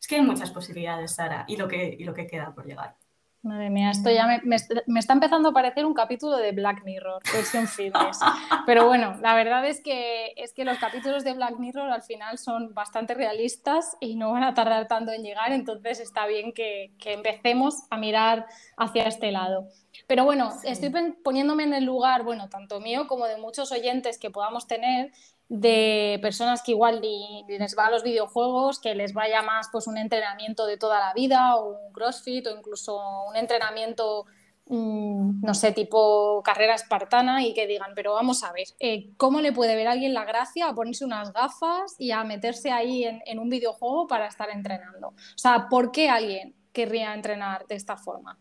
Es 0.00 0.06
que 0.08 0.14
hay 0.14 0.22
muchas 0.22 0.50
posibilidades, 0.50 1.16
Sara, 1.16 1.44
y 1.48 1.58
lo 1.58 1.68
que, 1.68 1.96
y 1.98 2.04
lo 2.04 2.14
que 2.14 2.26
queda 2.26 2.54
por 2.54 2.64
llegar. 2.64 2.96
Madre 3.42 3.70
mía, 3.70 3.90
esto 3.92 4.10
ya 4.10 4.26
me, 4.26 4.40
me, 4.42 4.98
está 4.98 5.12
empezando 5.12 5.50
a 5.50 5.52
parecer 5.52 5.86
un 5.86 5.94
capítulo 5.94 6.36
de 6.36 6.50
Black 6.50 6.82
Mirror, 6.84 7.22
versión 7.32 7.68
fitness. 7.68 8.18
Pero 8.66 8.86
bueno, 8.86 9.16
la 9.22 9.34
verdad 9.36 9.64
es 9.64 9.80
que, 9.80 10.32
es 10.36 10.52
que 10.52 10.64
los 10.64 10.76
capítulos 10.78 11.22
de 11.22 11.34
Black 11.34 11.56
Mirror 11.56 11.88
al 11.88 12.02
final 12.02 12.36
son 12.38 12.74
bastante 12.74 13.14
realistas 13.14 13.96
y 14.00 14.16
no 14.16 14.32
van 14.32 14.42
a 14.42 14.54
tardar 14.54 14.88
tanto 14.88 15.12
en 15.12 15.22
llegar, 15.22 15.52
entonces 15.52 16.00
está 16.00 16.26
bien 16.26 16.52
que, 16.52 16.92
que 16.98 17.12
empecemos 17.12 17.84
a 17.90 17.96
mirar 17.96 18.46
hacia 18.78 19.04
este 19.04 19.32
lado. 19.32 19.68
Pero 20.06 20.24
bueno, 20.24 20.50
estoy 20.64 20.90
poniéndome 21.22 21.64
en 21.64 21.74
el 21.74 21.84
lugar, 21.84 22.22
bueno, 22.22 22.48
tanto 22.48 22.80
mío 22.80 23.06
como 23.08 23.26
de 23.26 23.36
muchos 23.36 23.72
oyentes 23.72 24.18
que 24.18 24.30
podamos 24.30 24.66
tener 24.66 25.12
de 25.48 26.18
personas 26.20 26.62
que 26.62 26.72
igual 26.72 27.00
les 27.48 27.76
va 27.76 27.86
a 27.86 27.90
los 27.90 28.02
videojuegos, 28.02 28.80
que 28.80 28.94
les 28.94 29.14
vaya 29.14 29.42
más 29.42 29.68
pues 29.72 29.86
un 29.86 29.96
entrenamiento 29.96 30.66
de 30.66 30.76
toda 30.76 31.00
la 31.00 31.14
vida 31.14 31.56
o 31.56 31.86
un 31.86 31.92
crossfit 31.92 32.46
o 32.46 32.56
incluso 32.56 33.00
un 33.28 33.36
entrenamiento, 33.36 34.26
mm, 34.66 35.40
no 35.42 35.54
sé, 35.54 35.72
tipo 35.72 36.42
carrera 36.44 36.74
espartana 36.74 37.42
y 37.44 37.54
que 37.54 37.66
digan, 37.66 37.92
pero 37.94 38.12
vamos 38.12 38.44
a 38.44 38.52
ver, 38.52 38.66
eh, 38.78 39.10
¿cómo 39.16 39.40
le 39.40 39.52
puede 39.52 39.74
ver 39.74 39.88
a 39.88 39.92
alguien 39.92 40.12
la 40.12 40.26
gracia 40.26 40.68
a 40.68 40.74
ponerse 40.74 41.06
unas 41.06 41.32
gafas 41.32 41.96
y 41.98 42.10
a 42.10 42.24
meterse 42.24 42.70
ahí 42.70 43.04
en, 43.04 43.38
un 43.38 43.48
videojuego 43.48 44.06
para 44.06 44.26
estar 44.26 44.50
entrenando? 44.50 45.08
O 45.08 45.38
sea, 45.38 45.68
¿por 45.70 45.92
qué 45.92 46.10
alguien 46.10 46.54
querría 46.72 47.14
entrenar 47.14 47.66
de 47.66 47.76
esta 47.76 47.96
forma? 47.96 48.38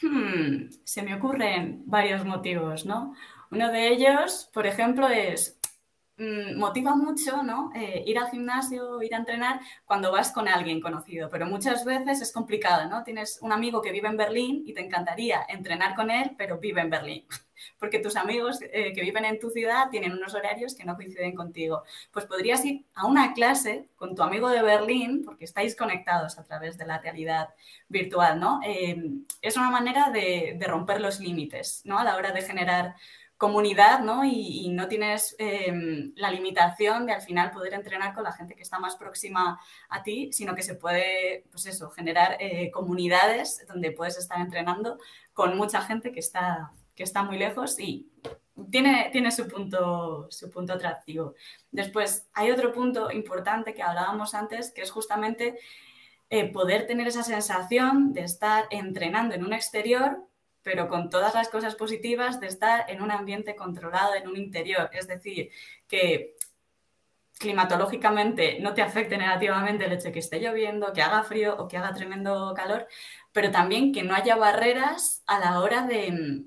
Hmm, 0.00 0.70
se 0.84 1.02
me 1.02 1.14
ocurren 1.14 1.82
varios 1.86 2.24
motivos, 2.24 2.86
¿no? 2.86 3.14
Uno 3.50 3.70
de 3.72 3.88
ellos, 3.88 4.48
por 4.52 4.66
ejemplo, 4.66 5.08
es 5.08 5.58
Mm, 6.18 6.58
motiva 6.58 6.94
mucho 6.96 7.42
¿no? 7.42 7.72
Eh, 7.74 8.04
ir 8.06 8.18
al 8.18 8.30
gimnasio, 8.30 9.02
ir 9.02 9.14
a 9.14 9.18
entrenar 9.18 9.60
cuando 9.86 10.12
vas 10.12 10.32
con 10.32 10.48
alguien 10.48 10.80
conocido, 10.80 11.30
pero 11.30 11.46
muchas 11.46 11.84
veces 11.84 12.22
es 12.22 12.32
complicado, 12.32 12.88
¿no? 12.90 13.04
Tienes 13.04 13.38
un 13.42 13.52
amigo 13.52 13.82
que 13.82 13.92
vive 13.92 14.08
en 14.08 14.18
Berlín 14.18 14.62
y 14.66 14.74
te 14.74 14.82
encantaría 14.82 15.46
entrenar 15.48 15.94
con 15.96 16.10
él, 16.10 16.34
pero 16.38 16.58
vive 16.58 16.82
en 16.82 16.90
Berlín, 16.90 17.26
porque 17.78 17.98
tus 17.98 18.16
amigos 18.16 18.58
eh, 18.62 18.92
que 18.92 19.02
viven 19.02 19.24
en 19.24 19.38
tu 19.38 19.50
ciudad 19.50 19.90
tienen 19.90 20.12
unos 20.12 20.34
horarios 20.34 20.74
que 20.74 20.84
no 20.84 20.96
coinciden 20.96 21.34
contigo. 21.34 21.82
Pues 22.12 22.26
podrías 22.26 22.64
ir 22.64 22.84
a 22.94 23.06
una 23.06 23.32
clase 23.34 23.88
con 23.96 24.14
tu 24.14 24.22
amigo 24.22 24.48
de 24.48 24.62
Berlín, 24.62 25.22
porque 25.24 25.44
estáis 25.44 25.76
conectados 25.76 26.38
a 26.38 26.44
través 26.44 26.78
de 26.78 26.86
la 26.86 26.98
realidad 26.98 27.48
virtual, 27.88 28.40
¿no? 28.40 28.60
Eh, 28.64 28.96
es 29.42 29.56
una 29.56 29.70
manera 29.70 30.10
de, 30.10 30.56
de 30.58 30.66
romper 30.66 31.00
los 31.00 31.20
límites, 31.20 31.82
¿no? 31.84 31.98
A 31.98 32.04
la 32.04 32.16
hora 32.16 32.32
de 32.32 32.42
generar 32.42 32.94
comunidad, 33.38 34.00
¿no? 34.00 34.24
Y, 34.24 34.68
no 34.70 34.88
tienes 34.88 35.34
em, 35.38 36.12
la 36.16 36.30
limitación 36.30 37.06
de 37.06 37.12
al 37.12 37.22
final 37.22 37.52
poder 37.52 37.72
entrenar 37.72 38.12
con 38.12 38.24
la 38.24 38.32
gente 38.32 38.54
que 38.56 38.62
está 38.62 38.80
más 38.80 38.96
próxima 38.96 39.60
a 39.88 40.02
ti, 40.02 40.30
sino 40.32 40.54
que 40.56 40.62
se 40.62 40.74
puede, 40.74 41.44
pues 41.50 41.66
eso, 41.66 41.88
generar 41.90 42.36
eh, 42.40 42.70
comunidades 42.72 43.64
donde 43.68 43.92
puedes 43.92 44.18
estar 44.18 44.40
entrenando 44.40 44.98
con 45.32 45.56
mucha 45.56 45.80
gente 45.82 46.10
que 46.10 46.18
está, 46.18 46.72
que 46.98 47.04
está 47.04 47.22
muy 47.22 47.38
lejos 47.38 47.78
y 47.78 48.10
tiene, 48.72 49.08
tiene 49.12 49.30
su, 49.30 49.46
punto, 49.46 50.26
su 50.32 50.50
punto 50.50 50.72
atractivo. 50.72 51.36
Después, 51.70 52.28
hay 52.34 52.50
otro 52.50 52.72
punto 52.72 53.12
importante 53.12 53.72
que 53.72 53.84
hablábamos 53.84 54.34
antes, 54.34 54.72
que 54.72 54.82
es 54.82 54.90
justamente 54.90 55.60
eh, 56.28 56.50
poder 56.50 56.88
tener 56.88 57.06
esa 57.06 57.22
sensación 57.22 58.12
de 58.12 58.22
estar 58.22 58.66
entrenando 58.70 59.36
en 59.36 59.44
un 59.44 59.52
exterior 59.52 60.24
pero 60.60 60.86
con 60.86 61.08
todas 61.08 61.32
las 61.32 61.48
cosas 61.48 61.76
positivas 61.76 62.40
de 62.40 62.48
estar 62.48 62.90
en 62.90 63.00
un 63.00 63.10
ambiente 63.10 63.56
controlado, 63.56 64.14
en 64.14 64.28
un 64.28 64.36
interior. 64.36 64.90
Es 64.92 65.06
decir, 65.06 65.50
que 65.86 66.34
climatológicamente 67.38 68.58
no 68.60 68.74
te 68.74 68.82
afecte 68.82 69.16
negativamente 69.16 69.86
el 69.86 69.92
hecho 69.92 70.08
de 70.08 70.12
que 70.12 70.18
esté 70.18 70.40
lloviendo, 70.40 70.92
que 70.92 71.00
haga 71.00 71.22
frío 71.22 71.56
o 71.56 71.68
que 71.68 71.78
haga 71.78 71.94
tremendo 71.94 72.52
calor, 72.54 72.86
pero 73.32 73.50
también 73.50 73.94
que 73.94 74.02
no 74.02 74.14
haya 74.14 74.36
barreras 74.36 75.22
a 75.26 75.38
la 75.38 75.60
hora 75.60 75.86
de, 75.86 76.44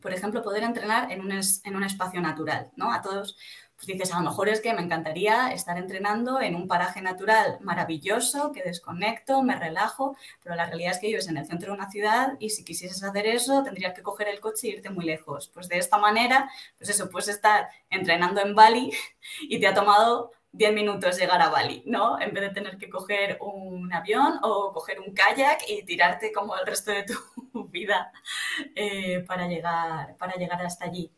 por 0.00 0.12
ejemplo, 0.12 0.42
poder 0.42 0.62
entrenar 0.62 1.10
en 1.12 1.20
un, 1.20 1.32
en 1.32 1.76
un 1.76 1.84
espacio 1.84 2.20
natural. 2.20 2.70
¿no? 2.76 2.92
A 2.92 3.02
todos 3.02 3.36
pues 3.80 3.86
dices, 3.96 4.12
a 4.12 4.18
lo 4.18 4.28
mejor 4.28 4.50
es 4.50 4.60
que 4.60 4.74
me 4.74 4.82
encantaría 4.82 5.52
estar 5.52 5.78
entrenando 5.78 6.38
en 6.42 6.54
un 6.54 6.68
paraje 6.68 7.00
natural 7.00 7.56
maravilloso, 7.62 8.52
que 8.52 8.62
desconecto, 8.62 9.42
me 9.42 9.56
relajo, 9.58 10.18
pero 10.42 10.54
la 10.54 10.66
realidad 10.66 10.92
es 10.92 10.98
que 10.98 11.06
vives 11.06 11.28
en 11.28 11.38
el 11.38 11.46
centro 11.46 11.72
de 11.72 11.78
una 11.78 11.90
ciudad 11.90 12.34
y 12.40 12.50
si 12.50 12.62
quisieses 12.62 13.02
hacer 13.02 13.26
eso 13.26 13.62
tendrías 13.62 13.94
que 13.94 14.02
coger 14.02 14.28
el 14.28 14.38
coche 14.38 14.68
e 14.68 14.70
irte 14.72 14.90
muy 14.90 15.06
lejos. 15.06 15.48
Pues 15.48 15.66
de 15.70 15.78
esta 15.78 15.96
manera, 15.96 16.50
pues 16.76 16.90
eso, 16.90 17.08
puedes 17.08 17.28
estar 17.28 17.70
entrenando 17.88 18.42
en 18.42 18.54
Bali 18.54 18.92
y 19.48 19.58
te 19.58 19.66
ha 19.66 19.72
tomado 19.72 20.32
10 20.52 20.74
minutos 20.74 21.18
llegar 21.18 21.40
a 21.40 21.48
Bali, 21.48 21.82
¿no? 21.86 22.20
En 22.20 22.32
vez 22.32 22.42
de 22.42 22.50
tener 22.50 22.76
que 22.76 22.90
coger 22.90 23.38
un 23.40 23.92
avión 23.92 24.38
o 24.42 24.72
coger 24.72 25.00
un 25.00 25.14
kayak 25.14 25.60
y 25.68 25.84
tirarte 25.84 26.32
como 26.32 26.56
el 26.56 26.66
resto 26.66 26.90
de 26.90 27.04
tu 27.04 27.14
vida 27.70 28.12
eh, 28.74 29.24
para, 29.26 29.46
llegar, 29.46 30.16
para 30.16 30.34
llegar 30.34 30.60
hasta 30.62 30.86
allí 30.86 31.12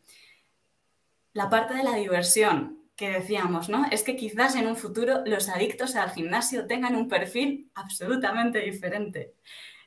la 1.33 1.49
parte 1.49 1.73
de 1.73 1.83
la 1.83 1.95
diversión 1.95 2.79
que 2.95 3.09
decíamos, 3.09 3.69
¿no? 3.69 3.85
Es 3.91 4.03
que 4.03 4.15
quizás 4.15 4.55
en 4.55 4.67
un 4.67 4.75
futuro 4.75 5.23
los 5.25 5.49
adictos 5.49 5.95
al 5.95 6.11
gimnasio 6.11 6.67
tengan 6.67 6.95
un 6.95 7.07
perfil 7.09 7.71
absolutamente 7.73 8.59
diferente. 8.59 9.33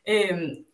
Em, 0.04 0.65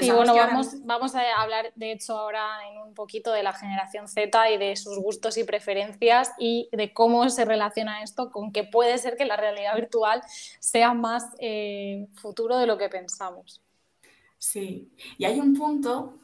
sí, 0.00 0.10
bueno, 0.10 0.34
vamos, 0.34 0.84
vamos, 0.84 1.14
a 1.14 1.40
hablar 1.40 1.72
de 1.74 1.92
hecho 1.92 2.18
ahora 2.18 2.46
en 2.70 2.78
un 2.78 2.94
poquito 2.94 3.32
de 3.32 3.42
la 3.42 3.52
generación 3.52 4.08
Z 4.08 4.50
y 4.50 4.58
de 4.58 4.76
sus 4.76 4.98
gustos 4.98 5.36
y 5.36 5.44
preferencias 5.44 6.32
y 6.38 6.68
de 6.72 6.92
cómo 6.92 7.28
se 7.30 7.44
relaciona 7.44 8.02
esto 8.02 8.30
con 8.30 8.52
que 8.52 8.64
puede 8.64 8.98
ser 8.98 9.16
que 9.16 9.24
la 9.24 9.36
realidad 9.36 9.74
virtual 9.76 10.22
sea 10.60 10.94
más 10.94 11.24
eh, 11.38 12.08
futuro 12.14 12.58
de 12.58 12.66
lo 12.66 12.78
que 12.78 12.88
pensamos. 12.88 13.62
Sí, 14.38 14.92
y 15.18 15.24
hay 15.24 15.38
un 15.38 15.54
punto 15.54 16.18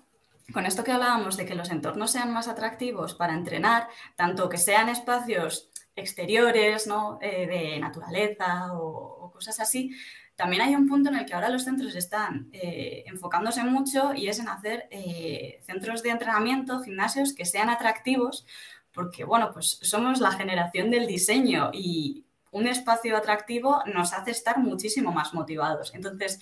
con 0.53 0.67
esto 0.67 0.83
que 0.83 0.93
hablábamos 0.93 1.37
de 1.37 1.45
que 1.45 1.55
los 1.55 1.71
entornos 1.71 2.11
sean 2.11 2.33
más 2.33 2.49
atractivos 2.49 3.15
para 3.15 3.35
entrenar, 3.35 3.89
tanto 4.17 4.49
que 4.49 4.57
sean 4.57 4.89
espacios 4.89 5.71
exteriores, 5.95 6.87
¿no? 6.87 7.19
Eh, 7.21 7.47
de 7.47 7.81
naturaleza 7.81 8.73
o, 8.73 9.31
cosas 9.33 9.61
así, 9.61 9.93
también 10.39 10.63
hay 10.63 10.77
un 10.77 10.87
punto 10.87 11.09
en 11.09 11.17
el 11.17 11.27
que 11.27 11.35
ahora 11.35 11.49
los 11.49 11.65
centros 11.65 11.97
están 11.97 12.49
eh, 12.53 13.03
enfocándose 13.07 13.65
mucho 13.65 14.15
y 14.15 14.29
es 14.29 14.39
en 14.39 14.47
hacer 14.47 14.87
eh, 14.93 15.61
centros 15.67 16.05
de 16.05 16.11
entrenamiento, 16.11 16.81
gimnasios 16.81 17.35
que 17.35 17.45
sean 17.45 17.71
atractivos, 17.71 18.47
porque 18.93 19.25
bueno, 19.25 19.51
pues 19.53 19.81
somos 19.83 20.21
la 20.21 20.31
generación 20.31 20.93
del 20.93 21.09
diseño 21.09 21.71
y 21.73 22.25
un 22.53 22.69
espacio 22.69 23.17
atractivo 23.17 23.83
nos 23.87 24.13
hace 24.13 24.31
estar 24.31 24.59
muchísimo 24.59 25.11
más 25.11 25.35
motivados. 25.35 25.93
Entonces, 25.93 26.39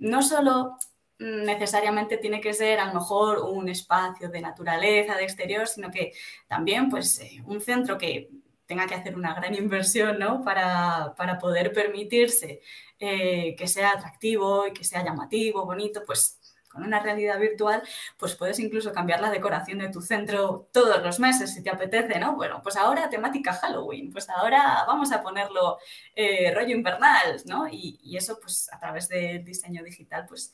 no 0.00 0.22
solo 0.22 0.76
necesariamente 1.20 2.16
tiene 2.16 2.40
que 2.40 2.52
ser 2.52 2.80
a 2.80 2.86
lo 2.86 2.94
mejor 2.94 3.38
un 3.38 3.68
espacio 3.68 4.28
de 4.28 4.40
naturaleza, 4.40 5.14
de 5.14 5.22
exterior, 5.22 5.68
sino 5.68 5.92
que 5.92 6.14
también 6.48 6.90
pues 6.90 7.20
eh, 7.20 7.44
un 7.46 7.60
centro 7.60 7.96
que 7.96 8.28
tenga 8.66 8.86
que 8.86 8.94
hacer 8.94 9.16
una 9.16 9.34
gran 9.34 9.54
inversión 9.54 10.18
¿no? 10.18 10.42
para, 10.42 11.14
poder 11.40 11.72
permitirse 11.72 12.60
eh, 12.98 13.54
que 13.56 13.68
sea 13.68 13.90
atractivo 13.90 14.66
y 14.66 14.72
que 14.72 14.84
sea 14.84 15.04
llamativo, 15.04 15.64
bonito, 15.64 16.02
pues 16.04 16.40
con 16.68 16.84
una 16.84 17.00
realidad 17.00 17.38
virtual, 17.38 17.82
pues 18.18 18.34
puedes 18.34 18.58
incluso 18.58 18.92
cambiar 18.92 19.20
la 19.20 19.30
decoración 19.30 19.78
de 19.78 19.88
tu 19.88 20.02
centro 20.02 20.68
todos 20.72 21.02
los 21.02 21.18
meses 21.18 21.54
si 21.54 21.62
te 21.62 21.70
apetece, 21.70 22.18
¿no? 22.18 22.36
Bueno, 22.36 22.60
pues 22.62 22.76
ahora 22.76 23.08
temática 23.08 23.54
Halloween, 23.54 24.12
pues 24.12 24.28
ahora 24.28 24.84
vamos 24.86 25.10
a 25.10 25.22
ponerlo 25.22 25.78
eh, 26.14 26.52
rollo 26.54 26.76
invernal, 26.76 27.40
¿no? 27.46 27.66
Y, 27.66 27.98
y, 28.02 28.18
eso, 28.18 28.38
pues 28.38 28.70
a 28.72 28.78
través 28.78 29.08
del 29.08 29.42
diseño 29.42 29.82
digital, 29.82 30.26
pues 30.28 30.52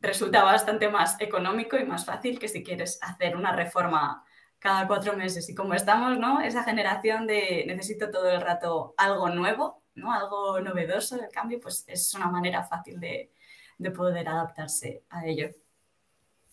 resulta 0.00 0.44
bastante 0.44 0.88
más 0.88 1.20
económico 1.20 1.76
y 1.76 1.84
más 1.84 2.04
fácil 2.04 2.38
que 2.38 2.48
si 2.48 2.62
quieres 2.62 2.98
hacer 3.02 3.36
una 3.36 3.52
reforma 3.52 4.24
cada 4.60 4.86
cuatro 4.86 5.16
meses. 5.16 5.48
Y 5.48 5.54
como 5.54 5.74
estamos, 5.74 6.18
¿no? 6.18 6.40
Esa 6.40 6.62
generación 6.62 7.26
de 7.26 7.64
necesito 7.66 8.10
todo 8.10 8.30
el 8.30 8.40
rato 8.40 8.94
algo 8.96 9.28
nuevo, 9.30 9.82
¿no? 9.94 10.12
Algo 10.12 10.60
novedoso 10.60 11.16
del 11.16 11.30
cambio, 11.30 11.58
pues 11.60 11.84
es 11.88 12.14
una 12.14 12.28
manera 12.28 12.62
fácil 12.62 13.00
de, 13.00 13.32
de 13.78 13.90
poder 13.90 14.28
adaptarse 14.28 15.02
a 15.10 15.26
ello. 15.26 15.48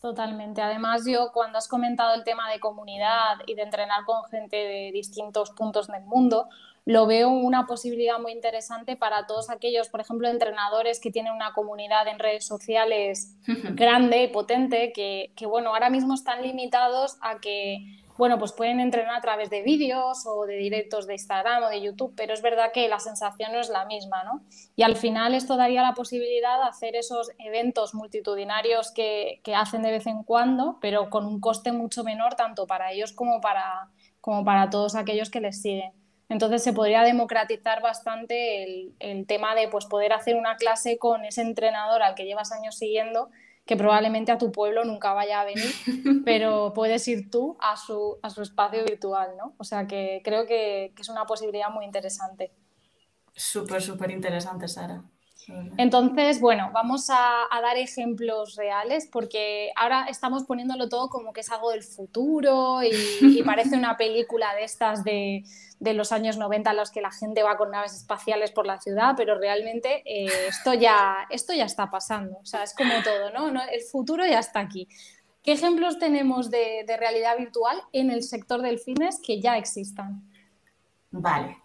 Totalmente. 0.01 0.61
Además, 0.61 1.05
yo 1.05 1.31
cuando 1.33 1.57
has 1.57 1.67
comentado 1.67 2.13
el 2.13 2.23
tema 2.23 2.49
de 2.51 2.59
comunidad 2.59 3.37
y 3.45 3.55
de 3.55 3.63
entrenar 3.63 4.05
con 4.05 4.23
gente 4.25 4.55
de 4.55 4.91
distintos 4.93 5.51
puntos 5.51 5.87
del 5.87 6.03
mundo, 6.03 6.47
lo 6.88 7.06
veo 7.06 7.27
una 7.27 7.65
posibilidad 7.67 8.17
muy 8.17 8.32
interesante 8.32 8.96
para 8.96 9.27
todos 9.27 9.50
aquellos, 9.50 9.89
por 9.89 10.00
ejemplo, 10.00 10.29
entrenadores 10.29 11.01
que 11.01 11.12
tienen 11.12 11.34
una 11.34 11.51
comunidad 11.51 12.08
en 12.08 12.17
redes 12.17 12.48
sociales 12.48 13.36
grande 13.74 14.24
y 14.24 14.27
potente, 14.29 14.94
que, 14.94 15.34
que, 15.36 15.46
bueno, 15.46 15.72
ahora 15.72 15.89
mismo 15.89 16.13
están 16.13 16.41
limitados 16.41 17.17
a 17.20 17.41
que 17.41 17.84
bueno, 18.17 18.39
pues 18.39 18.53
pueden 18.53 18.79
entrenar 18.79 19.15
a 19.15 19.22
través 19.22 19.50
de 19.50 19.62
vídeos 19.62 20.25
o 20.25 20.46
de 20.46 20.56
directos 20.56 21.06
de 21.06 21.13
Instagram 21.13 21.63
o 21.63 21.70
de 21.70 21.82
YouTube, 21.82 22.13
pero 22.15 22.34
es 22.34 22.41
verdad 22.41 22.72
que 22.74 22.88
la 22.88 23.00
sensación 23.00 23.51
no 23.51 23.60
es 23.60 23.70
la 23.70 23.86
misma, 23.86 24.24
¿no? 24.24 24.41
Y 24.75 24.82
al 24.82 24.96
final 24.96 25.36
esto 25.36 25.56
daría 25.56 25.84
la 25.84 25.94
posibilidad 25.94 26.58
de 26.58 26.70
hacer 26.70 26.96
esos 26.96 27.29
eventos 27.38 27.94
multitudinarios 27.94 28.91
que, 28.91 29.41
hacen 29.56 29.84
de 29.84 29.91
vez 29.91 30.08
en 30.08 30.24
cuando, 30.24 30.79
pero 30.82 31.12
con 31.12 31.25
un 31.25 31.39
coste 31.39 31.72
mucho 31.72 32.03
menor 32.03 32.34
tanto 32.34 32.65
para 32.65 32.91
ellos 32.91 33.12
como 33.12 33.39
para, 33.39 33.91
como 34.20 34.44
para 34.44 34.72
todos 34.72 34.96
aquellos 34.96 35.29
que 35.29 35.41
les 35.41 35.62
siguen. 35.62 35.91
Entonces 36.29 36.63
se 36.63 36.74
podría 36.74 37.03
democratizar 37.03 37.81
bastante 37.81 38.63
el, 38.63 38.93
el 39.00 39.25
tema 39.25 39.55
de 39.55 39.67
pues, 39.69 39.86
poder 39.86 40.13
hacer 40.13 40.36
una 40.36 40.57
clase 40.57 40.98
con 40.98 41.24
ese 41.25 41.41
entrenador 41.41 42.01
al 42.01 42.15
que 42.15 42.25
llevas 42.25 42.51
años 42.51 42.77
siguiendo 42.77 43.29
que 43.67 43.75
probablemente 43.75 44.31
a 44.31 44.39
tu 44.39 44.51
pueblo 44.51 44.84
nunca 44.86 45.13
vaya 45.13 45.41
a 45.41 45.46
venir, 45.46 45.72
pero 46.25 46.74
puedes 46.74 47.07
ir 47.07 47.29
tú 47.29 47.57
a 47.60 47.77
su, 47.77 48.17
a 48.24 48.29
su 48.31 48.41
espacio 48.41 48.84
virtual, 48.84 49.31
¿no? 49.38 49.53
O 49.57 49.63
sea 49.63 49.86
que 49.86 50.22
creo 50.24 50.48
que, 50.48 50.93
es 50.98 51.10
una 51.10 51.25
posibilidad 51.25 51.69
muy 51.69 51.86
interesante. 51.86 52.51
Súper, 53.36 53.81
súper 53.81 54.10
interesante, 54.10 54.67
Sara. 54.67 55.03
Entonces, 55.77 56.41
bueno, 56.41 56.72
vamos 56.74 57.10
a, 57.10 57.48
dar 57.62 57.77
ejemplos 57.77 58.55
reales 58.55 59.07
porque 59.10 59.72
ahora 59.75 60.07
estamos 60.10 60.43
poniéndolo 60.43 60.89
todo 60.89 61.10
como 61.10 61.31
que 61.31 61.39
es 61.41 61.50
algo 61.51 61.72
del 61.72 61.84
futuro 61.84 62.81
y 62.84 63.43
parece 63.43 63.77
una 63.77 63.96
película 63.98 64.53
de 64.55 64.63
estas 64.63 65.05
de, 65.05 65.43
de 65.79 65.93
los 65.93 66.12
años 66.12 66.38
90 66.38 66.72
en 66.72 66.77
los 66.77 66.91
que 66.91 67.01
la 67.01 67.12
gente 67.12 67.43
va 67.43 67.57
con 67.57 67.72
naves 67.72 67.96
espaciales 67.96 68.51
por 68.51 68.65
la 68.65 68.79
ciudad, 68.79 69.13
pero 69.15 69.38
realmente 69.38 70.01
eh, 70.05 70.48
esto, 70.48 70.74
ya, 70.74 71.27
esto 71.29 71.53
ya 71.53 71.65
está 71.65 71.89
pasando. 71.89 72.38
O 72.41 72.46
sea, 72.46 72.63
es 72.63 72.74
como 72.74 72.91
todo, 73.03 73.31
¿no? 73.31 73.62
El 73.63 73.81
futuro 73.81 74.25
ya 74.25 74.39
está 74.39 74.60
aquí. 74.60 74.88
¿Qué 75.43 75.53
ejemplos 75.53 75.98
tenemos 76.00 76.51
de, 76.51 76.84
realidad 77.00 77.38
virtual 77.38 77.81
en 77.93 78.12
el 78.12 78.24
sector 78.24 78.62
del 78.62 78.79
fitness 78.79 79.22
que 79.25 79.39
ya 79.39 79.57
existan? 79.57 80.29
Vale, 81.12 81.57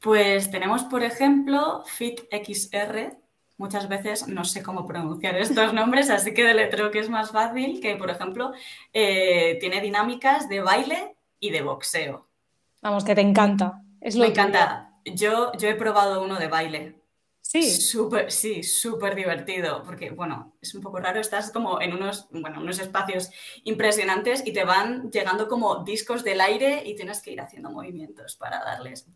pues 0.00 0.50
tenemos, 0.50 0.84
por 0.84 1.02
ejemplo, 1.02 1.84
FitXR. 1.86 3.16
Muchas 3.56 3.88
veces 3.88 4.28
no 4.28 4.44
sé 4.44 4.62
cómo 4.62 4.84
pronunciar 4.84 5.36
estos 5.38 5.72
nombres, 5.72 6.10
así 6.10 6.34
que 6.34 6.44
deletreo 6.44 6.90
que 6.90 6.98
es 6.98 7.08
más 7.08 7.30
fácil, 7.30 7.80
que 7.80 7.96
por 7.96 8.10
ejemplo 8.10 8.52
eh, 8.92 9.56
tiene 9.60 9.80
dinámicas 9.80 10.48
de 10.48 10.60
baile 10.60 11.16
y 11.40 11.50
de 11.50 11.62
boxeo. 11.62 12.26
Vamos, 12.84 13.02
que 13.02 13.14
te 13.14 13.22
encanta. 13.22 13.82
Es 13.98 14.14
lo 14.14 14.24
Me 14.24 14.28
encanta. 14.28 14.92
Yo, 15.06 15.52
yo 15.54 15.68
he 15.68 15.74
probado 15.74 16.22
uno 16.22 16.38
de 16.38 16.48
baile. 16.48 17.00
Sí. 17.40 17.70
Súper, 17.70 18.30
sí, 18.30 18.62
súper 18.62 19.14
divertido, 19.14 19.82
porque, 19.84 20.10
bueno, 20.10 20.56
es 20.60 20.74
un 20.74 20.82
poco 20.82 20.98
raro, 20.98 21.18
estás 21.18 21.50
como 21.50 21.80
en 21.80 21.94
unos, 21.94 22.28
bueno, 22.30 22.60
unos 22.60 22.78
espacios 22.80 23.30
impresionantes 23.64 24.46
y 24.46 24.52
te 24.52 24.64
van 24.64 25.10
llegando 25.10 25.48
como 25.48 25.82
discos 25.82 26.24
del 26.24 26.42
aire 26.42 26.82
y 26.84 26.94
tienes 26.94 27.22
que 27.22 27.32
ir 27.32 27.40
haciendo 27.40 27.70
movimientos 27.70 28.36
para 28.36 28.62
darles, 28.62 29.06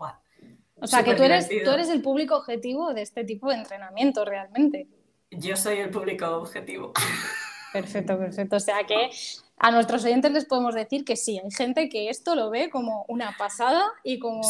O 0.80 0.86
sea, 0.86 1.02
que 1.04 1.14
tú 1.14 1.24
eres, 1.24 1.48
tú 1.48 1.70
eres 1.70 1.90
el 1.90 2.00
público 2.00 2.36
objetivo 2.36 2.94
de 2.94 3.02
este 3.02 3.24
tipo 3.24 3.50
de 3.50 3.56
entrenamiento 3.56 4.24
realmente. 4.24 4.88
Yo 5.30 5.56
soy 5.56 5.78
el 5.78 5.90
público 5.90 6.26
objetivo. 6.38 6.94
Perfecto, 7.72 8.18
perfecto. 8.18 8.56
O 8.56 8.60
sea 8.60 8.84
que 8.86 9.10
a 9.58 9.70
nuestros 9.70 10.04
oyentes 10.04 10.32
les 10.32 10.44
podemos 10.44 10.74
decir 10.74 11.04
que 11.04 11.16
sí, 11.16 11.40
hay 11.42 11.50
gente 11.50 11.88
que 11.88 12.10
esto 12.10 12.34
lo 12.34 12.50
ve 12.50 12.70
como 12.70 13.04
una 13.08 13.36
pasada 13.36 13.84
y 14.04 14.18
como 14.18 14.42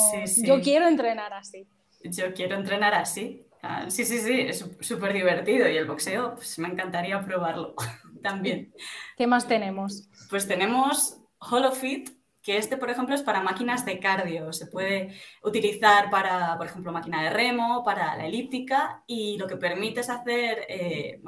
yo 0.45 0.61
quiero 0.61 0.87
entrenar 0.87 1.33
así. 1.33 1.67
Yo 2.05 2.33
quiero 2.33 2.57
entrenar 2.57 2.95
así. 2.95 3.45
Ah, 3.63 3.91
sí, 3.91 4.05
sí, 4.05 4.19
sí, 4.19 4.41
es 4.41 4.65
súper 4.81 5.13
divertido 5.13 5.69
y 5.69 5.77
el 5.77 5.87
boxeo, 5.87 6.37
pues 6.37 6.59
me 6.59 6.69
encantaría 6.69 7.21
probarlo 7.21 7.75
también. 8.23 8.73
¿Qué 9.17 9.27
más 9.27 9.49
tenemos? 9.49 10.09
Pues 10.31 10.47
tenemos 10.47 11.19
HoloFit, 11.39 12.11
que 12.43 12.57
este, 12.57 12.77
por 12.77 12.89
ejemplo, 12.89 13.15
es 13.15 13.23
para 13.23 13.43
máquinas 13.43 13.85
de 13.85 13.99
cardio. 13.99 14.53
Se 14.53 14.69
puede 14.69 15.13
utilizar 15.43 16.09
para, 16.09 16.57
por 16.57 16.67
ejemplo, 16.67 16.93
máquina 16.93 17.23
de 17.23 17.31
remo, 17.31 17.83
para 17.85 18.17
la 18.17 18.27
elíptica 18.27 19.03
y 19.07 19.37
lo 19.39 19.47
que 19.47 19.57
permite 19.57 20.01
es 20.01 20.09
hacer, 20.09 20.65
eh, 20.69 21.21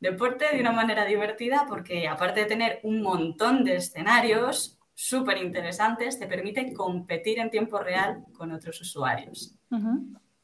deporte 0.00 0.46
de 0.52 0.60
una 0.60 0.72
manera 0.72 1.04
divertida 1.04 1.66
porque 1.68 2.08
aparte 2.08 2.40
de 2.40 2.46
tener 2.46 2.80
un 2.82 3.02
montón 3.02 3.64
de 3.64 3.76
escenarios 3.76 4.78
súper 4.94 5.38
interesantes, 5.38 6.18
te 6.18 6.26
permite 6.26 6.72
competir 6.72 7.38
en 7.38 7.50
tiempo 7.50 7.78
real 7.78 8.24
con 8.36 8.52
otros 8.52 8.80
usuarios. 8.80 9.54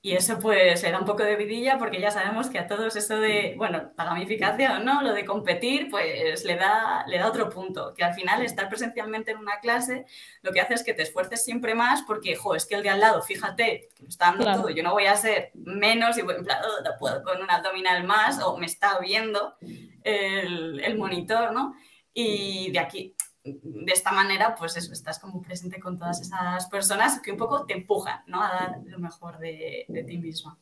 Y 0.07 0.13
eso 0.13 0.39
pues 0.39 0.85
le 0.85 0.93
da 0.93 1.01
un 1.01 1.05
poco 1.05 1.25
de 1.25 1.35
vidilla 1.35 1.79
porque 1.79 2.01
ya 2.01 2.13
sabemos 2.13 2.49
que 2.49 2.61
a 2.61 2.69
todos 2.69 2.95
eso 2.95 3.19
de, 3.19 3.55
bueno, 3.57 3.91
la 3.99 4.05
gamificación, 4.05 4.85
¿no? 4.85 5.03
Lo 5.03 5.13
de 5.13 5.25
competir, 5.25 5.89
pues 5.91 6.45
le 6.45 6.55
da, 6.55 7.05
le 7.09 7.19
da 7.19 7.27
otro 7.27 7.51
punto, 7.51 7.93
que 7.93 8.05
al 8.05 8.15
final 8.15 8.41
estar 8.43 8.69
presencialmente 8.69 9.33
en 9.33 9.39
una 9.39 9.59
clase 9.59 10.07
lo 10.43 10.53
que 10.53 10.61
hace 10.61 10.75
es 10.75 10.85
que 10.85 10.95
te 10.95 11.03
esfuerces 11.03 11.45
siempre 11.45 11.75
más 11.75 12.03
porque, 12.03 12.37
jo, 12.37 12.55
es 12.55 12.67
que 12.67 12.77
el 12.77 12.85
de 12.85 12.91
al 12.91 13.01
lado, 13.01 13.21
fíjate, 13.21 13.89
que 13.97 14.03
me 14.05 14.09
está 14.09 14.27
dando 14.27 14.45
todo, 14.45 14.71
yo 14.71 14.85
no 14.85 14.93
voy 14.93 15.07
a 15.07 15.17
ser 15.17 15.51
menos 15.55 16.17
y 16.19 16.23
voy 16.23 16.37
en 16.37 16.45
plan, 16.45 16.61
oh, 16.65 16.99
puedo 17.01 17.25
con 17.25 17.43
un 17.43 17.51
abdominal 17.51 18.05
más 18.05 18.41
o 18.41 18.57
me 18.59 18.67
está 18.67 19.01
viendo 19.01 19.57
el, 20.05 20.79
el 20.85 20.97
monitor, 20.97 21.51
¿no? 21.51 21.75
Y 22.15 22.71
de 22.71 22.79
aquí, 22.79 23.16
de 23.63 23.93
esta 23.93 24.13
manera, 24.13 24.55
pues 24.55 24.77
eso, 24.77 24.93
estás 24.93 25.19
como 25.19 25.41
presente 25.43 25.81
con 25.81 25.99
todas 25.99 26.21
esas 26.21 26.67
personas 26.67 27.21
que 27.21 27.33
un 27.33 27.37
poco 27.37 27.65
te 27.65 27.75
empujan, 27.75 28.21
¿no? 28.27 28.43
A 28.43 28.49
dar 28.49 28.81
lo 28.85 28.99
mejor 28.99 29.39
de, 29.39 29.87
ti 30.07 30.19
misma. 30.19 30.59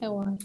Qué 0.00 0.08
bueno. 0.08 0.38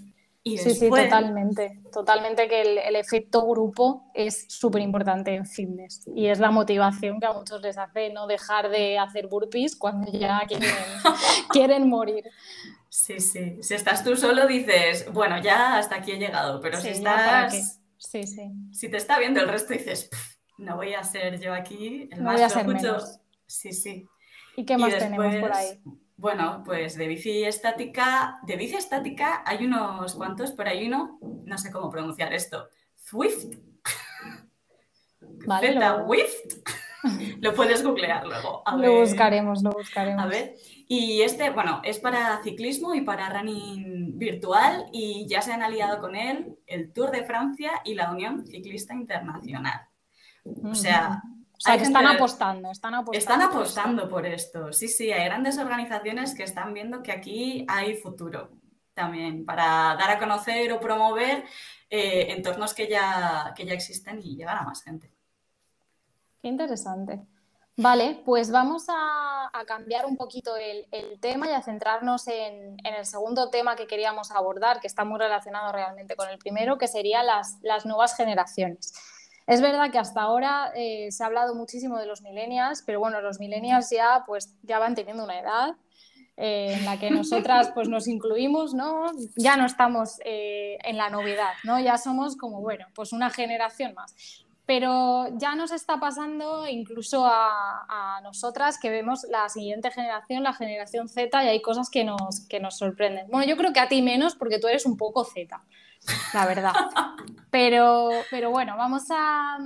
sí, 0.43 0.57
sí, 0.57 0.89
totalmente. 0.89 1.81
Totalmente 1.91 2.47
que 2.47 2.61
el, 2.87 2.95
efecto 2.95 3.45
grupo 3.47 4.11
es 4.13 4.45
súper 4.49 4.81
importante 4.81 5.35
en 5.35 5.45
fitness 5.45 6.07
y 6.15 6.27
es 6.27 6.39
la 6.39 6.51
motivación 6.51 7.19
que 7.19 7.25
a 7.25 7.33
muchos 7.33 7.61
les 7.61 7.77
hace 7.77 8.11
no 8.11 8.27
dejar 8.27 8.69
de 8.69 8.97
hacer 8.97 9.27
burpees 9.27 9.75
cuando 9.75 10.11
ya 10.11 10.41
quieren, 10.47 10.69
quieren 11.51 11.89
morir. 11.89 12.25
Sí, 12.89 13.19
sí. 13.19 13.57
Si 13.61 13.73
estás 13.73 14.03
tú 14.03 14.15
solo 14.15 14.45
dices, 14.47 15.11
bueno, 15.11 15.41
ya 15.41 15.77
hasta 15.77 15.95
aquí 15.95 16.11
he 16.11 16.17
llegado, 16.17 16.61
pero 16.61 16.79
si 16.79 16.89
estás... 16.89 17.79
Sí, 17.97 18.23
sí. 18.27 18.51
Si 18.71 18.89
te 18.89 18.97
está 18.97 19.17
viendo 19.17 19.39
el 19.39 19.47
resto 19.47 19.73
dices, 19.73 20.09
no 20.63 20.75
voy 20.75 20.93
a 20.93 21.03
ser 21.03 21.39
yo 21.39 21.53
aquí 21.53 22.09
el 22.11 22.19
no 22.19 22.25
más 22.25 22.35
voy 22.35 22.43
a 22.43 22.49
ser 22.49 22.67
menos. 22.67 23.19
Sí, 23.45 23.71
sí. 23.71 24.07
¿Y 24.55 24.65
qué 24.65 24.77
más 24.77 24.97
tenemos 24.97 25.35
por 25.35 25.53
ahí? 25.53 25.81
Bueno, 26.15 26.63
pues 26.65 26.95
de 26.95 27.07
bici 27.07 27.43
estática, 27.43 28.39
de 28.43 28.55
bici 28.55 28.75
estática 28.75 29.43
hay 29.45 29.65
unos 29.65 30.15
cuantos, 30.15 30.51
pero 30.51 30.69
hay 30.69 30.87
uno, 30.87 31.19
no 31.21 31.57
sé 31.57 31.71
cómo 31.71 31.89
pronunciar 31.89 32.33
esto, 32.33 32.69
Swift. 32.95 33.57
Vale, 35.45 35.73
lo... 35.73 36.07
lo 37.41 37.53
puedes 37.53 37.83
googlear 37.83 38.25
luego. 38.25 38.63
lo 38.77 38.99
buscaremos, 39.01 39.61
lo 39.61 39.71
buscaremos. 39.71 40.23
A 40.23 40.27
ver. 40.27 40.55
Y 40.87 41.21
este, 41.21 41.49
bueno, 41.49 41.81
es 41.83 41.99
para 41.99 42.41
ciclismo 42.43 42.93
y 42.93 43.01
para 43.01 43.29
running 43.29 44.17
virtual 44.17 44.85
y 44.91 45.25
ya 45.27 45.41
se 45.41 45.51
han 45.51 45.63
aliado 45.63 45.99
con 45.99 46.15
él 46.15 46.57
el 46.67 46.93
Tour 46.93 47.11
de 47.11 47.25
Francia 47.25 47.81
y 47.83 47.95
la 47.95 48.11
Unión 48.11 48.45
Ciclista 48.45 48.93
Internacional. 48.93 49.81
O 50.43 50.75
sea, 50.75 51.21
están 51.57 52.07
apostando, 52.07 52.71
están 52.71 52.93
apostando. 52.95 53.17
Están 53.17 53.41
apostando 53.41 54.09
por 54.09 54.25
esto. 54.25 54.73
Sí, 54.73 54.87
sí, 54.87 55.11
hay 55.11 55.25
grandes 55.25 55.57
organizaciones 55.57 56.35
que 56.35 56.43
están 56.43 56.73
viendo 56.73 57.01
que 57.01 57.11
aquí 57.11 57.65
hay 57.69 57.95
futuro 57.95 58.49
también 58.93 59.45
para 59.45 59.95
dar 59.95 60.11
a 60.11 60.19
conocer 60.19 60.71
o 60.71 60.79
promover 60.79 61.45
eh, 61.89 62.27
entornos 62.31 62.73
que 62.73 62.87
ya, 62.87 63.53
que 63.55 63.65
ya 63.65 63.73
existen 63.73 64.19
y 64.21 64.35
llegar 64.35 64.57
a 64.57 64.63
más 64.63 64.83
gente. 64.83 65.11
Qué 66.41 66.47
interesante. 66.49 67.21
Vale, 67.75 68.21
pues 68.23 68.51
vamos 68.51 68.85
a, 68.87 69.49
cambiar 69.65 70.05
un 70.05 70.17
poquito 70.17 70.55
el, 70.57 70.85
tema 71.19 71.47
y 71.47 71.53
a 71.53 71.61
centrarnos 71.61 72.27
en, 72.27 72.77
el 72.83 73.05
segundo 73.05 73.49
tema 73.49 73.75
que 73.75 73.87
queríamos 73.87 74.31
abordar, 74.31 74.79
que 74.79 74.87
está 74.87 75.05
muy 75.05 75.19
relacionado 75.19 75.71
realmente 75.71 76.15
con 76.15 76.29
el 76.29 76.37
primero, 76.37 76.77
que 76.77 76.87
serían 76.87 77.25
las, 77.25 77.85
nuevas 77.85 78.15
generaciones. 78.15 78.93
Es 79.45 79.61
verdad 79.61 79.91
que 79.91 79.99
hasta 79.99 80.21
ahora 80.21 80.71
eh, 80.75 81.11
se 81.11 81.23
ha 81.23 81.27
hablado 81.27 81.55
muchísimo 81.55 81.97
de 81.97 82.05
los 82.05 82.21
millennials, 82.21 82.81
pero 82.81 82.99
bueno, 82.99 83.21
los 83.21 83.39
millennials 83.39 83.89
ya, 83.89 84.23
pues, 84.25 84.55
ya 84.63 84.79
van 84.79 84.95
teniendo 84.95 85.23
una 85.23 85.39
edad 85.39 85.75
eh, 86.37 86.75
en 86.77 86.85
la 86.85 86.97
que 86.97 87.11
nosotras 87.11 87.71
pues, 87.73 87.89
nos 87.89 88.07
incluimos, 88.07 88.73
¿no? 88.73 89.11
Ya 89.35 89.57
no 89.57 89.65
estamos 89.65 90.19
eh, 90.23 90.77
en 90.83 90.97
la 90.97 91.09
novedad, 91.09 91.53
¿no? 91.63 91.79
Ya 91.79 91.97
somos 91.97 92.37
como, 92.37 92.61
bueno, 92.61 92.87
pues 92.95 93.11
una 93.11 93.29
generación 93.29 93.93
más 93.93 94.15
pero 94.65 95.27
ya 95.37 95.55
nos 95.55 95.71
está 95.71 95.99
pasando 95.99 96.67
incluso 96.67 97.25
a, 97.25 98.21
nosotras 98.23 98.79
que 98.79 98.89
vemos 98.89 99.25
la 99.29 99.49
siguiente 99.49 99.91
generación, 99.91 100.43
la 100.43 100.53
generación 100.53 101.09
Z, 101.09 101.43
y 101.43 101.47
hay 101.49 101.61
cosas 101.61 101.89
que 101.89 102.05
nos, 102.05 102.47
que 102.47 102.59
nos 102.61 102.77
sorprenden. 102.77 103.27
Bueno, 103.29 103.45
yo 103.45 103.57
creo 103.57 103.73
que 103.73 103.81
a 103.81 103.89
ti 103.89 104.01
menos 104.01 104.35
porque 104.35 104.59
tú 104.59 104.67
eres 104.67 104.85
un 104.85 104.95
poco 104.95 105.25
Z, 105.25 105.61
la 106.33 106.45
verdad. 106.45 106.73
Pero, 107.51 108.09
pero 108.31 108.49
bueno, 108.49 108.75
vamos 108.77 109.03
a, 109.11 109.57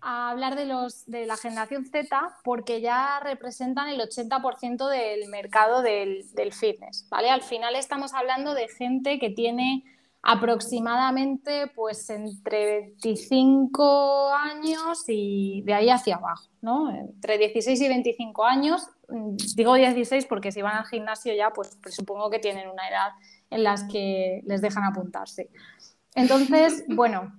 hablar 0.00 0.54
de, 0.54 0.66
los, 0.66 1.04
de 1.06 1.26
la 1.26 1.36
generación 1.36 1.84
Z 1.84 2.36
porque 2.44 2.80
ya 2.80 3.18
representan 3.20 3.88
el 3.88 4.00
80% 4.00 4.88
del 4.88 5.28
mercado 5.28 5.82
del, 5.82 6.32
del 6.34 6.52
fitness, 6.52 7.08
¿vale? 7.10 7.30
Al 7.30 7.42
final 7.42 7.74
estamos 7.74 8.14
hablando 8.14 8.54
de 8.54 8.68
gente 8.68 9.18
que 9.18 9.30
tiene 9.30 9.82
aproximadamente 10.30 11.68
pues 11.74 12.10
entre 12.10 12.92
25 13.02 14.30
años 14.34 15.04
y 15.08 15.62
de 15.62 15.72
ahí 15.72 15.88
hacia 15.88 16.16
abajo, 16.16 16.50
¿no? 16.60 16.90
Entre 16.94 17.38
16 17.38 17.80
y 17.80 17.88
25 17.88 18.44
años, 18.44 18.86
mm, 19.08 19.36
digo 19.56 19.72
16 19.72 20.26
porque 20.26 20.52
si 20.52 20.60
van 20.60 20.76
al 20.76 20.84
gimnasio 20.84 21.34
ya 21.34 21.50
pues, 21.50 21.78
pues 21.82 21.94
supongo 21.94 22.28
que 22.28 22.40
tienen 22.40 22.68
una 22.68 22.86
edad 22.90 23.12
en 23.48 23.64
las 23.64 23.84
que 23.84 24.42
les 24.44 24.60
dejan 24.60 24.84
apuntarse. 24.84 25.48
Entonces, 26.14 26.84
bueno, 26.94 27.32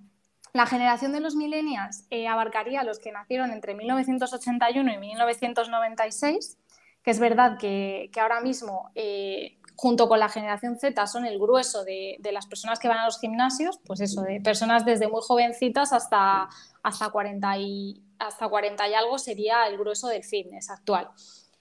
la 0.53 0.65
generación 0.65 1.11
de 1.11 1.19
los 1.19 1.35
millennials 1.35 2.07
eh, 2.09 2.27
abarcaría 2.27 2.81
a 2.81 2.83
los 2.83 2.97
que 2.97 3.11
nacieron 3.11 3.51
entre 3.51 3.75
1981 3.75 4.91
y 4.91 4.97
1996, 4.97 6.57
que 7.03 7.11
es 7.11 7.19
verdad 7.19 7.59
que, 7.59 8.09
ahora 8.19 8.41
mismo 8.41 8.89
eh, 8.95 9.58
junto 9.79 10.09
con 10.09 10.19
la 10.19 10.27
generación 10.27 10.77
Z 10.77 11.07
son 11.07 11.25
el 11.25 11.39
grueso 11.39 11.85
de, 11.85 12.19
las 12.33 12.47
personas 12.47 12.79
que 12.79 12.89
van 12.89 12.97
a 12.97 13.05
los 13.05 13.17
gimnasios, 13.17 13.79
pues 13.85 14.01
eso, 14.01 14.23
de 14.23 14.41
personas 14.41 14.83
desde 14.83 15.07
muy 15.07 15.21
jovencitas 15.21 15.93
hasta, 15.93 16.49
hasta, 16.83 17.09
40 17.09 17.57
y, 17.59 18.03
hasta 18.19 18.49
40 18.49 18.89
y 18.89 18.93
algo 18.93 19.17
sería 19.17 19.67
el 19.67 19.77
grueso 19.77 20.09
del 20.09 20.25
fitness 20.25 20.69
actual. 20.69 21.07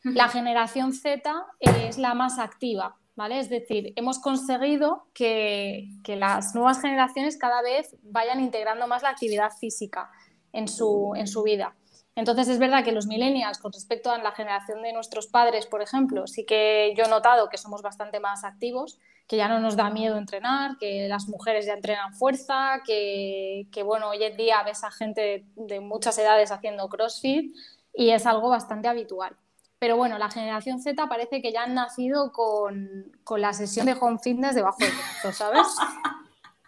La 0.03 0.29
generación 0.29 0.93
Z 0.93 1.33
es 1.61 1.97
la 1.97 2.15
más 2.15 2.41
activa, 2.41 2.97
¿vale? 3.15 3.39
Es 3.39 3.51
decir, 3.51 3.93
hemos 3.95 4.19
conseguido 4.19 5.07
que, 5.15 5.89
que 6.03 6.17
las 6.17 6.57
nuevas 6.57 6.81
generaciones 6.81 7.39
cada 7.39 7.63
vez 7.63 7.95
vayan 8.03 8.41
integrando 8.41 8.89
más 8.89 9.05
la 9.05 9.11
actividad 9.11 9.53
física 9.61 10.11
en 10.53 10.67
su, 10.67 11.13
en 11.15 11.29
su 11.29 11.45
vida. 11.45 11.77
Entonces 12.19 12.49
es 12.49 12.59
verdad 12.59 12.83
que 12.83 12.91
los 12.91 13.07
millennials, 13.07 13.59
con 13.59 13.73
respecto 13.73 14.11
a 14.11 14.19
la 14.19 14.33
generación 14.33 14.83
de 14.83 14.93
nuestros 14.93 15.29
padres, 15.29 15.67
por 15.67 15.83
ejemplo, 15.83 16.27
sí 16.27 16.45
que 16.45 16.93
yo 16.97 17.05
he 17.05 17.09
notado 17.09 17.49
que 17.49 17.59
somos 17.59 17.81
bastante 17.81 18.19
más 18.19 18.43
activos, 18.43 18.99
que 19.29 19.37
ya 19.37 19.47
no 19.47 19.61
nos 19.61 19.77
da 19.77 19.89
miedo 19.89 20.19
entrenar, 20.19 20.79
que 20.79 21.07
las 21.07 21.29
mujeres 21.29 21.67
ya 21.67 21.75
entrenan 21.75 22.13
fuerza, 22.15 22.83
que, 22.85 23.69
bueno, 23.85 24.09
hoy 24.09 24.25
en 24.25 24.37
día 24.37 24.65
ves 24.65 24.83
a 24.83 24.91
gente 24.91 25.47
de, 25.55 25.79
muchas 25.79 26.19
edades 26.19 26.51
haciendo 26.51 26.89
CrossFit 26.89 27.55
y 27.95 28.11
es 28.11 28.27
algo 28.27 28.49
bastante 28.49 28.89
habitual. 28.89 29.37
Pero 29.79 29.97
bueno, 29.97 30.19
la 30.19 30.29
generación 30.29 30.81
Z 30.81 31.09
parece 31.09 31.41
que 31.41 31.53
ya 31.53 31.63
han 31.63 31.75
nacido 31.75 32.33
con, 32.33 33.13
la 33.37 33.53
sesión 33.53 33.87
de 33.87 33.93
home 33.93 34.19
fitness 34.19 34.57
debajo 34.57 34.79
del 34.81 34.91
brazo, 34.91 35.33
¿sabes? 35.33 35.69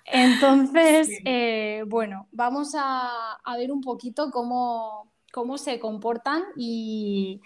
Entonces, 0.04 1.08
eh, 1.24 1.82
bueno, 1.88 2.28
vamos 2.30 2.76
a, 2.76 3.32
a, 3.42 3.56
ver 3.56 3.72
un 3.72 3.80
poquito 3.80 4.30
cómo, 4.30 5.10
cómo 5.32 5.58
se 5.58 5.78
comportan 5.78 6.42
y, 6.56 7.40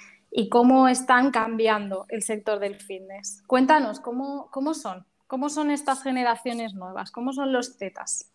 cómo 0.51 0.88
están 0.88 1.31
cambiando 1.31 2.07
el 2.09 2.23
sector 2.23 2.59
del 2.59 2.77
fitness. 2.77 3.42
Cuéntanos, 3.47 4.01
¿cómo, 4.01 4.51
cómo 4.51 4.75
son? 4.75 5.07
¿Cómo 5.27 5.49
son 5.49 5.70
estas 5.70 6.03
generaciones 6.03 6.75
nuevas? 6.75 7.11
¿Cómo 7.11 7.33
son 7.33 7.53
los 7.53 7.77
Zetas? 7.79 8.33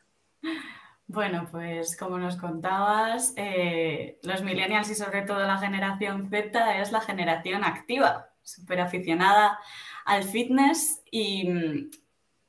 Bueno, 1.08 1.48
pues 1.52 1.98
como 1.98 2.18
nos 2.20 2.38
contabas, 2.38 3.34
eh, 3.36 4.20
los 4.24 4.44
millennials 4.44 4.90
y 4.92 4.96
sobre 4.96 5.24
todo 5.24 5.40
la 5.40 5.58
generación 5.58 6.30
Z 6.30 6.80
es 6.80 6.92
la 6.92 7.02
generación 7.02 7.64
activa, 7.64 8.30
súper 8.44 8.80
aficionada 8.80 9.60
al 10.06 10.24
fitness 10.24 11.02
y 11.10 11.50
mm, 11.50 11.90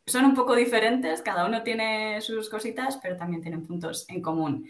son 0.07 0.27
un 0.27 0.35
poco 0.35 0.55
diferentes, 0.55 1.23
cada 1.23 1.47
uno 1.47 1.63
tiene 1.63 2.21
sus 2.21 2.51
cositas, 2.51 2.99
pero 3.03 3.17
también 3.17 3.43
tienen 3.43 3.67
puntos 3.67 4.05
en 4.09 4.21
común. 4.21 4.67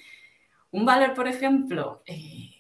Un 0.73 0.85
valor, 0.85 1.15
por 1.15 1.27
ejemplo, 1.27 2.03
eh, 2.07 2.51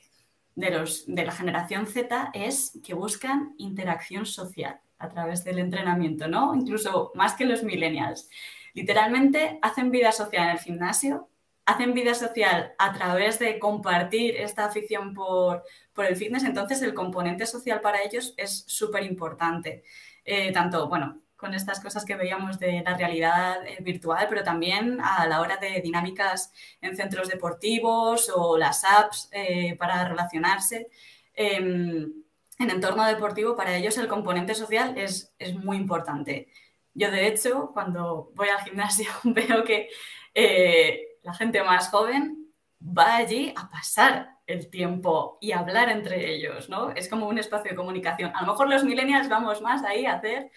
de, 0.54 0.70
los, 0.70 1.04
de 1.06 1.24
la 1.24 1.32
generación 1.32 1.86
Z 1.86 2.30
es 2.34 2.78
que 2.84 2.94
buscan 2.94 3.54
interacción 3.58 4.26
social 4.26 4.80
a 4.98 5.08
través 5.08 5.44
del 5.44 5.58
entrenamiento, 5.58 6.28
¿no? 6.28 6.54
Incluso 6.54 7.12
más 7.14 7.34
que 7.34 7.44
los 7.46 7.62
millennials. 7.62 8.28
Literalmente 8.74 9.58
hacen 9.62 9.90
vida 9.90 10.12
social 10.12 10.44
en 10.44 10.50
el 10.50 10.58
gimnasio, 10.58 11.28
hacen 11.64 11.94
vida 11.94 12.14
social 12.14 12.74
a 12.78 12.92
través 12.92 13.38
de 13.38 13.58
compartir 13.58 14.36
esta 14.36 14.66
afición 14.66 15.14
por, 15.14 15.64
el 15.96 16.16
fitness, 16.16 16.44
entonces 16.44 16.80
el 16.80 16.94
componente 16.94 17.44
social 17.44 17.82
para 17.82 18.02
ellos 18.02 18.32
es 18.38 18.64
súper 18.66 19.02
importante. 19.04 19.84
Eh, 20.24 20.50
tanto, 20.50 20.88
bueno, 20.88 21.20
con 21.40 21.54
estas 21.54 21.80
cosas 21.80 22.04
que 22.04 22.16
veíamos 22.16 22.58
de 22.58 22.82
la 22.84 22.96
realidad 22.96 23.66
eh, 23.66 23.78
virtual, 23.80 24.26
pero 24.28 24.44
también 24.44 25.00
a 25.00 25.26
la 25.26 25.40
hora 25.40 25.56
de 25.56 25.80
dinámicas 25.80 26.52
en 26.80 26.96
centros 26.96 27.28
deportivos 27.28 28.30
o 28.34 28.58
las 28.58 28.84
apps 28.84 29.28
eh, 29.32 29.74
para 29.76 30.06
relacionarse. 30.06 30.88
Em, 31.34 32.12
en 32.58 32.70
entorno 32.70 33.06
deportivo, 33.06 33.56
para 33.56 33.74
ellos 33.74 33.96
el 33.96 34.06
componente 34.08 34.54
social 34.54 34.98
es, 34.98 35.34
es, 35.38 35.54
muy 35.54 35.78
importante. 35.78 36.48
Yo, 36.92 37.10
de 37.10 37.26
hecho, 37.26 37.70
cuando 37.72 38.30
voy 38.34 38.48
al 38.48 38.62
gimnasio 38.62 39.10
veo 39.24 39.64
que 39.64 39.88
eh, 40.34 41.18
la 41.22 41.32
gente 41.34 41.62
más 41.62 41.88
joven 41.88 42.52
va 42.82 43.16
allí 43.16 43.52
a 43.56 43.68
pasar 43.68 44.36
el 44.46 44.68
tiempo 44.68 45.38
y 45.40 45.52
hablar 45.52 45.88
entre 45.90 46.34
ellos, 46.34 46.68
¿no? 46.68 46.90
Es 46.90 47.08
como 47.08 47.28
un 47.28 47.38
espacio 47.38 47.70
de 47.70 47.76
comunicación. 47.76 48.32
A 48.34 48.42
lo 48.42 48.48
mejor 48.48 48.68
los 48.68 48.84
millennials 48.84 49.28
vamos 49.28 49.62
más 49.62 49.82
ahí 49.84 50.06
a 50.06 50.14
hacer 50.14 50.50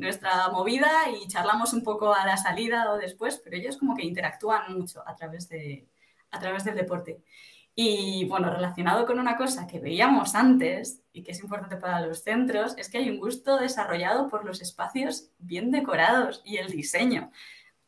nuestra 0.00 0.48
movida 0.48 0.90
y 1.10 1.28
charlamos 1.28 1.72
un 1.72 1.82
poco 1.84 2.12
a 2.14 2.26
la 2.26 2.36
salida 2.36 2.90
o 2.92 2.98
después, 2.98 3.40
pero 3.42 3.56
ellos 3.56 3.76
como 3.76 3.94
que 3.94 4.04
interactúan 4.04 4.72
mucho 4.76 5.02
a 5.06 5.14
través, 5.14 5.48
de, 5.48 5.86
a 6.30 6.40
través 6.40 6.64
del 6.64 6.74
deporte. 6.74 7.22
Y 7.74 8.24
bueno, 8.24 8.50
relacionado 8.50 9.06
con 9.06 9.18
una 9.18 9.36
cosa 9.36 9.66
que 9.66 9.78
veíamos 9.78 10.34
antes 10.34 11.02
y 11.12 11.22
que 11.22 11.32
es 11.32 11.40
importante 11.40 11.76
para 11.76 12.00
los 12.00 12.22
centros, 12.22 12.74
es 12.76 12.90
que 12.90 12.98
hay 12.98 13.08
un 13.08 13.18
gusto 13.18 13.58
desarrollado 13.58 14.28
por 14.28 14.44
los 14.44 14.60
espacios 14.60 15.30
bien 15.38 15.70
decorados 15.70 16.42
y 16.44 16.56
el 16.56 16.70
diseño. 16.70 17.30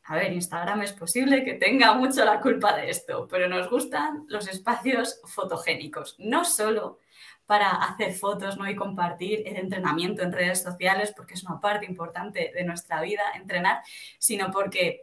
A 0.05 0.17
ver, 0.17 0.33
Instagram 0.33 0.83
es 0.83 0.93
posible 0.93 1.45
que 1.45 1.55
tenga 1.55 1.95
mucho 1.95 2.25
la 2.25 2.41
culpa 2.41 2.77
de 2.77 2.91
esto, 2.91 3.29
pero 3.29 3.49
nos 3.49 3.71
gustan 3.71 4.25
los 4.29 4.49
espacios 4.49 5.21
fotogénicos, 5.25 6.17
no 6.19 6.45
solo 6.45 6.99
para 7.47 7.71
hacer 7.71 8.13
fotos 8.15 8.57
¿no? 8.57 8.69
y 8.69 8.77
compartir 8.77 9.43
el 9.47 9.57
entrenamiento 9.57 10.23
en 10.23 10.33
redes 10.33 10.63
sociales, 10.63 11.13
porque 11.17 11.35
es 11.35 11.43
una 11.45 11.61
parte 11.61 11.87
importante 11.87 12.53
de 12.55 12.65
nuestra 12.65 13.01
vida, 13.01 13.23
entrenar, 13.35 13.83
sino 14.19 14.51
porque 14.51 15.03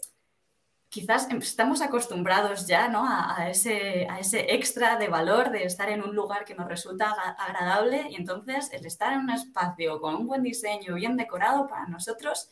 quizás 0.89 1.27
estamos 1.31 1.81
acostumbrados 1.81 2.65
ya 2.65 2.87
¿no? 2.89 3.05
a, 3.07 3.49
ese, 3.49 4.07
a 4.09 4.19
ese 4.19 4.55
extra 4.55 4.97
de 4.97 5.07
valor 5.07 5.51
de 5.51 5.63
estar 5.63 5.89
en 5.89 6.01
un 6.01 6.15
lugar 6.15 6.45
que 6.45 6.55
nos 6.55 6.67
resulta 6.67 7.11
agradable 7.11 8.07
y 8.09 8.15
entonces 8.15 8.71
el 8.73 8.85
estar 8.85 9.13
en 9.13 9.19
un 9.19 9.29
espacio 9.29 10.01
con 10.01 10.15
un 10.15 10.25
buen 10.25 10.41
diseño, 10.41 10.95
bien 10.95 11.15
decorado, 11.15 11.67
para 11.67 11.87
nosotros 11.87 12.49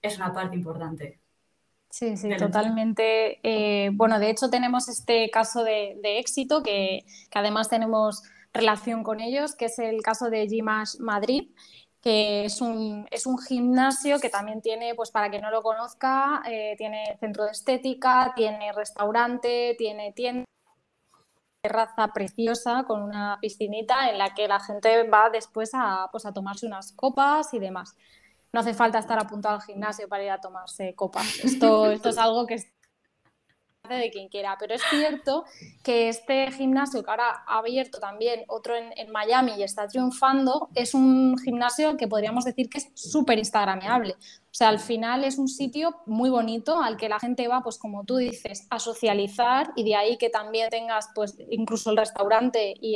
es 0.00 0.16
una 0.16 0.32
parte 0.32 0.56
importante. 0.56 1.20
Sí, 1.90 2.16
sí, 2.16 2.28
totalmente. 2.36 3.38
Eh, 3.44 3.90
bueno, 3.92 4.18
de 4.18 4.30
hecho 4.30 4.50
tenemos 4.50 4.88
este 4.88 5.30
caso 5.30 5.62
de, 5.62 6.00
éxito 6.02 6.62
que, 6.62 7.04
que, 7.30 7.38
además 7.38 7.68
tenemos 7.68 8.22
relación 8.54 9.02
con 9.02 9.20
ellos, 9.20 9.54
que 9.56 9.66
es 9.66 9.78
el 9.78 10.00
caso 10.00 10.30
de 10.30 10.46
Gimash 10.46 10.98
Madrid, 11.00 11.50
que 12.00 12.44
es 12.44 12.60
un, 12.60 13.06
es 13.10 13.26
un 13.26 13.38
gimnasio 13.38 14.20
que 14.20 14.30
también 14.30 14.60
tiene, 14.60 14.94
pues 14.94 15.10
para 15.10 15.30
que 15.30 15.40
no 15.40 15.50
lo 15.50 15.62
conozca, 15.62 16.42
eh, 16.46 16.74
tiene 16.78 17.16
centro 17.18 17.44
de 17.44 17.50
estética, 17.50 18.32
tiene 18.36 18.72
restaurante, 18.72 19.74
tiene 19.76 20.12
tienda 20.12 20.44
terraza 21.62 22.08
preciosa 22.08 22.84
con 22.86 23.02
una 23.02 23.38
piscinita 23.40 24.10
en 24.10 24.18
la 24.18 24.34
que 24.34 24.46
la 24.46 24.60
gente 24.60 25.08
va 25.08 25.30
después 25.30 25.70
a, 25.72 26.08
pues, 26.12 26.26
a 26.26 26.32
tomarse 26.32 26.66
unas 26.66 26.92
copas 26.92 27.54
y 27.54 27.58
demás. 27.58 27.96
No 28.52 28.60
hace 28.60 28.74
falta 28.74 28.98
estar 28.98 29.18
apuntado 29.18 29.54
al 29.54 29.62
gimnasio 29.62 30.06
para 30.06 30.22
ir 30.22 30.30
a 30.30 30.40
tomarse 30.42 30.94
copas. 30.94 31.40
Esto, 31.42 31.90
esto 31.90 32.10
es 32.10 32.18
algo 32.18 32.46
que 32.46 32.58
de 33.88 34.10
quien 34.10 34.28
quiera. 34.28 34.56
Pero 34.58 34.74
es 34.74 34.82
cierto 34.88 35.44
que 35.82 36.08
este 36.08 36.50
gimnasio 36.52 37.02
que 37.02 37.10
ahora 37.10 37.44
ha 37.46 37.58
abierto 37.58 37.98
también 38.00 38.44
otro 38.48 38.74
en, 38.74 38.92
en 38.96 39.12
Miami 39.12 39.52
y 39.58 39.62
está 39.62 39.86
triunfando, 39.86 40.68
es 40.74 40.94
un 40.94 41.36
gimnasio 41.38 41.96
que 41.96 42.08
podríamos 42.08 42.44
decir 42.44 42.68
que 42.68 42.78
es 42.78 42.88
súper 42.94 43.38
instagrameable. 43.38 44.16
O 44.54 44.56
sea, 44.56 44.68
al 44.68 44.78
final 44.78 45.24
es 45.24 45.36
un 45.38 45.48
sitio 45.48 45.96
muy 46.06 46.30
bonito 46.30 46.80
al 46.80 46.96
que 46.96 47.08
la 47.08 47.18
gente 47.18 47.48
va, 47.48 47.60
pues 47.64 47.76
como 47.76 48.04
tú 48.04 48.18
dices, 48.18 48.68
a 48.70 48.78
socializar 48.78 49.72
y 49.74 49.82
de 49.82 49.96
ahí 49.96 50.16
que 50.16 50.30
también 50.30 50.70
tengas 50.70 51.08
pues 51.12 51.36
incluso 51.50 51.90
el 51.90 51.96
restaurante 51.96 52.72
y, 52.80 52.94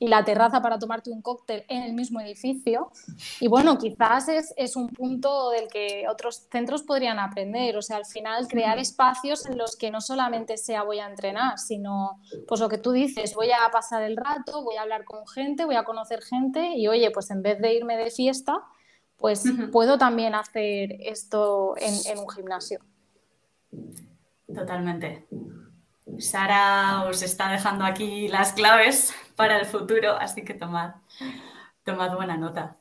la 0.00 0.24
terraza 0.24 0.60
para 0.62 0.80
tomarte 0.80 1.12
un 1.12 1.22
cóctel 1.22 1.64
en 1.68 1.84
el 1.84 1.92
mismo 1.92 2.20
edificio. 2.20 2.90
Y 3.38 3.46
bueno, 3.46 3.78
quizás 3.78 4.28
es, 4.28 4.52
es, 4.56 4.74
un 4.74 4.88
punto 4.88 5.50
del 5.50 5.68
que 5.68 6.06
otros 6.10 6.48
centros 6.50 6.82
podrían 6.82 7.20
aprender. 7.20 7.76
O 7.76 7.82
sea, 7.82 7.98
al 7.98 8.04
final 8.04 8.48
crear 8.48 8.76
espacios 8.80 9.46
en 9.46 9.58
los 9.58 9.76
que 9.76 9.92
no 9.92 10.00
solamente 10.00 10.56
sea 10.56 10.82
voy 10.82 10.98
a 10.98 11.06
entrenar, 11.06 11.60
sino 11.60 12.20
pues 12.48 12.60
lo 12.60 12.68
que 12.68 12.78
tú 12.78 12.90
dices, 12.90 13.36
voy 13.36 13.52
a 13.52 13.70
pasar 13.70 14.02
el 14.02 14.16
rato, 14.16 14.64
voy 14.64 14.74
a 14.74 14.82
hablar 14.82 15.04
con 15.04 15.28
gente, 15.28 15.64
voy 15.64 15.76
a 15.76 15.84
conocer 15.84 16.22
gente 16.22 16.72
y 16.74 16.88
oye, 16.88 17.12
pues 17.12 17.30
en 17.30 17.42
vez 17.42 17.60
de 17.60 17.72
irme 17.72 17.96
de 17.96 18.10
fiesta, 18.10 18.64
pues 19.18 19.44
puedo 19.72 19.98
también 19.98 20.34
hacer 20.34 20.92
esto 21.00 21.74
en, 21.78 22.18
un 22.18 22.28
gimnasio. 22.28 22.80
Totalmente. 24.52 25.26
Sara 26.18 27.04
os 27.04 27.22
está 27.22 27.50
dejando 27.50 27.84
aquí 27.84 28.28
las 28.28 28.52
claves 28.52 29.14
para 29.34 29.58
el 29.58 29.66
futuro, 29.66 30.16
así 30.16 30.44
que 30.44 30.54
tomad, 30.54 30.94
tomad 31.84 32.14
buena 32.14 32.36
nota. 32.36 32.76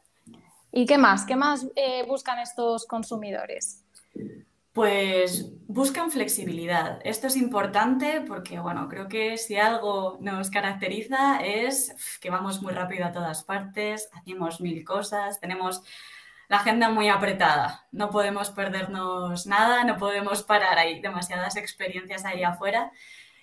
¿Y 0.71 0.85
qué 0.85 0.97
más? 0.97 1.25
¿Qué 1.25 1.35
más 1.35 1.65
eh, 1.75 2.05
buscan 2.05 2.39
estos 2.39 2.85
consumidores? 2.85 3.83
Pues 4.73 5.53
buscan 5.67 6.11
flexibilidad. 6.11 6.99
Esto 7.05 7.27
es 7.27 7.37
importante 7.37 8.21
porque, 8.27 8.59
bueno, 8.59 8.89
creo 8.89 9.07
que 9.07 9.37
si 9.37 9.55
algo 9.55 10.17
nos 10.19 10.49
caracteriza 10.49 11.39
es 11.39 11.95
que 12.19 12.29
vamos 12.29 12.61
muy 12.61 12.73
rápido 12.73 13.05
a 13.05 13.13
todas 13.13 13.45
partes, 13.45 14.09
hacemos 14.11 14.59
mil 14.59 14.83
cosas, 14.83 15.39
tenemos 15.39 15.81
la 16.47 16.57
agenda 16.57 16.89
muy 16.89 17.09
apretada. 17.09 17.87
No 17.91 18.09
podemos 18.09 18.49
perdernos 18.51 19.45
nada, 19.47 19.83
no 19.83 19.97
podemos 19.97 20.43
parar. 20.43 20.77
Hay 20.77 21.01
demasiadas 21.01 21.55
experiencias 21.55 22.25
ahí 22.25 22.43
afuera. 22.43 22.91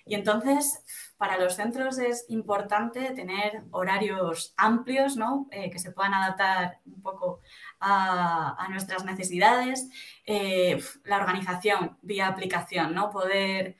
Y 0.05 0.15
entonces, 0.15 0.83
para 1.17 1.37
los 1.37 1.55
centros 1.55 1.97
es 1.97 2.25
importante 2.27 3.11
tener 3.11 3.63
horarios 3.71 4.53
amplios, 4.57 5.15
¿no? 5.15 5.47
Eh, 5.51 5.69
que 5.69 5.79
se 5.79 5.91
puedan 5.91 6.13
adaptar 6.13 6.79
un 6.85 7.01
poco 7.01 7.39
a, 7.79 8.67
nuestras 8.69 9.05
necesidades. 9.05 9.89
Eh, 10.25 10.81
la 11.05 11.17
organización 11.17 11.97
vía 12.01 12.27
aplicación, 12.27 12.93
¿no? 12.93 13.11
Poder 13.11 13.77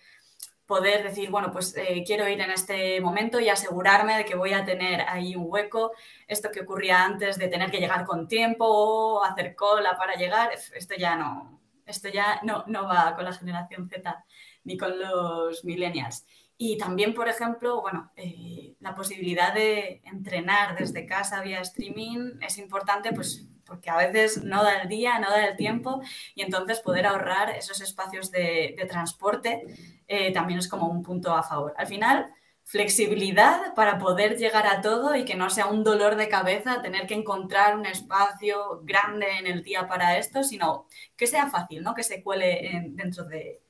poder 0.74 1.04
decir, 1.04 1.30
bueno, 1.30 1.52
pues 1.52 1.78
eh, 1.78 2.04
quiero 2.04 2.28
ir 2.28 2.42
en 2.42 2.50
este 2.50 3.00
momento 3.00 3.40
y 3.40 3.48
asegurarme 3.48 4.18
de 4.18 4.26
que 4.26 4.34
voy 4.34 4.54
a 4.54 4.66
tener 4.66 5.02
ahí 5.08 5.36
un 5.36 5.46
hueco. 5.48 5.92
Esto 6.28 6.50
que 6.50 6.62
ocurría 6.62 7.06
antes 7.06 7.38
de 7.38 7.48
tener 7.48 7.70
que 7.70 7.78
llegar 7.78 8.06
con 8.06 8.28
tiempo 8.28 8.66
o 8.68 9.24
hacer 9.24 9.56
cola 9.56 9.96
para 10.00 10.16
llegar, 10.16 10.50
esto 10.52 10.96
ya 10.98 11.16
no, 11.16 11.62
esto 11.86 12.10
ya 12.10 12.40
no, 12.42 12.64
no 12.66 12.88
va 12.88 13.16
con 13.16 13.24
la 13.24 13.34
generación 13.34 13.88
Z 13.88 14.26
ni 14.64 14.76
con 14.76 14.98
los 15.00 15.64
millennials. 15.64 16.26
Y 16.58 16.80
también, 16.80 17.14
por 17.14 17.30
ejemplo, 17.30 17.80
bueno, 17.82 18.12
eh, 18.16 18.74
la 18.80 18.96
posibilidad 18.96 19.54
de 19.54 20.02
entrenar 20.06 20.76
desde 20.76 21.06
casa 21.06 21.44
vía 21.44 21.62
streaming 21.62 22.40
es 22.42 22.58
importante, 22.58 23.12
pues 23.14 23.48
porque 23.64 23.90
a 23.90 23.98
veces 23.98 24.44
no 24.44 24.64
da 24.64 24.82
el 24.82 24.90
día, 24.90 25.20
no 25.20 25.30
da 25.30 25.46
el 25.46 25.56
tiempo 25.56 26.02
y 26.36 26.42
entonces 26.42 26.80
poder 26.80 27.06
ahorrar 27.06 27.52
esos 27.52 27.82
espacios 27.82 28.32
de, 28.32 28.76
transporte 28.90 29.64
eh, 30.08 30.32
también 30.34 30.60
es 30.60 30.68
como 30.68 30.88
un 30.88 31.04
punto 31.04 31.34
a 31.34 31.44
favor. 31.44 31.74
Al 31.78 31.88
final, 31.88 32.28
flexibilidad 32.64 33.74
para 33.76 34.00
poder 34.00 34.38
llegar 34.38 34.68
a 34.68 34.82
todo 34.82 35.16
y 35.16 35.26
que 35.26 35.36
no 35.36 35.50
sea 35.50 35.68
un 35.68 35.84
dolor 35.84 36.16
de 36.16 36.30
cabeza 36.30 36.82
tener 36.82 37.08
que 37.08 37.14
encontrar 37.14 37.78
un 37.78 37.86
espacio 37.86 38.82
grande 38.84 39.38
en 39.40 39.48
el 39.48 39.64
día 39.64 39.88
para 39.88 40.18
esto, 40.18 40.44
sino 40.44 40.88
que 41.16 41.28
sea 41.28 41.50
fácil, 41.50 41.84
¿no? 41.84 41.94
que 41.94 42.04
se 42.04 42.24
cuele 42.24 42.90
dentro 42.92 43.26
de, 43.26 43.62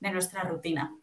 nuestra 0.00 0.42
rutina. 0.42 0.94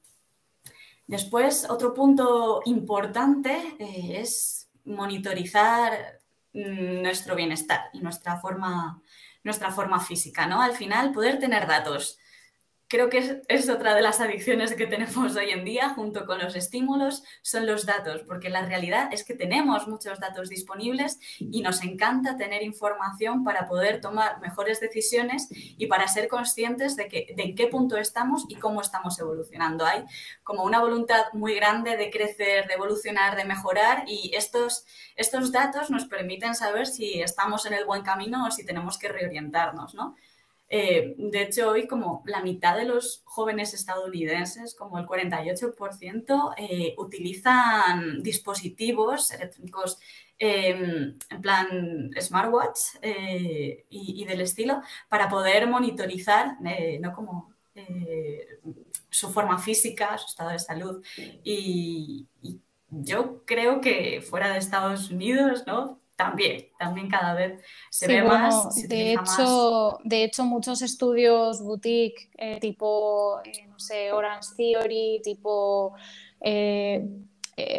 Después, 1.06 1.70
otro 1.70 1.94
punto 1.94 2.62
importante 2.66 3.76
eh, 3.78 4.20
es 4.22 4.70
monitorizar 4.86 6.20
Mm, 6.56 7.02
nuestro 7.02 7.36
bienestar 7.36 7.90
y 7.92 8.00
nuestra 8.00 8.38
forma, 8.40 9.02
nuestra 9.44 9.72
forma 9.72 10.00
física, 10.00 10.48
¿no? 10.48 10.62
Al 10.62 10.72
final, 10.72 11.12
poder 11.12 11.38
tener 11.38 11.68
datos 11.68 12.18
creo 12.88 13.10
que 13.10 13.42
es, 13.48 13.70
otra 13.70 13.96
de 13.96 14.02
las 14.02 14.22
adicciones 14.22 14.76
que 14.76 14.86
tenemos 14.88 15.36
hoy 15.36 15.50
en 15.50 15.66
día, 15.66 15.90
junto 15.90 16.26
con 16.26 16.40
los 16.40 16.56
estímulos, 16.56 17.24
son 17.42 17.66
los 17.66 17.86
datos, 17.86 18.22
porque 18.28 18.50
la 18.50 18.66
realidad 18.66 19.10
es 19.12 19.24
que 19.24 19.34
tenemos 19.34 19.88
muchos 19.88 20.20
datos 20.20 20.50
disponibles 20.50 21.20
y 21.40 21.62
nos 21.62 21.84
encanta 21.84 22.38
tener 22.38 22.64
información 22.64 23.44
para 23.44 23.68
poder 23.68 24.02
tomar 24.02 24.40
mejores 24.40 24.80
decisiones 24.80 25.48
y 25.52 25.88
para 25.88 26.08
ser 26.08 26.28
conscientes 26.28 26.96
de, 26.96 27.08
que, 27.08 27.34
de 27.36 27.44
en 27.44 27.56
qué 27.56 27.68
punto 27.68 27.98
estamos 27.98 28.46
y 28.50 28.56
cómo 28.56 28.82
estamos 28.82 29.18
evolucionando. 29.20 29.86
Hay 29.86 30.04
como 30.44 30.64
una 30.64 30.80
voluntad 30.80 31.26
muy 31.34 31.56
grande 31.56 31.98
de 31.98 32.12
crecer, 32.12 32.68
de 32.68 32.76
evolucionar, 32.76 33.36
de 33.36 33.46
mejorar 33.46 34.04
y 34.08 34.32
estos, 34.36 34.86
estos 35.16 35.52
datos 35.52 35.90
nos 35.90 36.06
permiten 36.06 36.56
saber 36.56 36.88
si 36.88 37.22
estamos 37.22 37.66
en 37.66 37.74
el 37.74 37.86
buen 37.86 38.04
camino 38.04 38.46
o 38.46 38.52
si 38.52 38.66
tenemos 38.66 38.98
que 38.98 39.08
reorientarnos, 39.08 39.96
¿no? 39.96 40.16
Eh, 40.70 41.16
de 41.18 41.42
hecho, 41.44 41.70
hoy 41.70 41.88
como 41.88 42.24
la 42.26 42.42
mitad 42.42 42.76
de 42.76 42.86
los 42.86 43.22
jóvenes 43.26 43.74
estadounidenses, 43.74 44.76
como 44.76 44.98
el 44.98 45.06
48%, 45.06 46.54
eh, 46.58 46.96
utilizan 46.98 48.24
dispositivos 48.24 49.32
electrónicos 49.32 50.00
em, 50.38 51.18
en 51.30 51.42
plan 51.42 52.12
smartwatch 52.20 52.80
eh, 53.02 53.86
y, 53.90 54.26
del 54.26 54.42
estilo 54.42 54.82
para 55.08 55.30
poder 55.30 55.68
monitorizar, 55.68 56.58
¿no? 57.00 57.14
como 57.14 57.54
su 59.10 59.32
forma 59.32 59.58
física, 59.60 60.18
su 60.18 60.28
estado 60.28 60.50
de 60.50 60.60
salud. 60.60 61.04
y 61.44 62.28
yo 62.90 63.44
creo 63.46 63.82
que 63.82 64.22
fuera 64.22 64.52
de 64.52 64.60
Estados 64.60 65.10
Unidos, 65.10 65.64
¿no? 65.68 66.00
También, 66.16 66.70
también 66.80 67.10
cada 67.10 67.34
vez 67.34 67.62
se 67.90 68.08
ve 68.08 68.24
más. 68.24 68.88
de, 68.88 69.14
hecho, 69.14 70.00
de 70.04 70.24
hecho, 70.24 70.46
muchos 70.46 70.82
estudios 70.82 71.62
boutique 71.62 72.30
eh, 72.38 72.60
tipo, 72.60 73.42
eh, 73.44 73.68
no 73.68 73.80
sé, 73.80 74.12
Orange 74.12 74.50
Theory, 74.56 75.22
tipo 75.24 75.94
eh, 76.40 77.06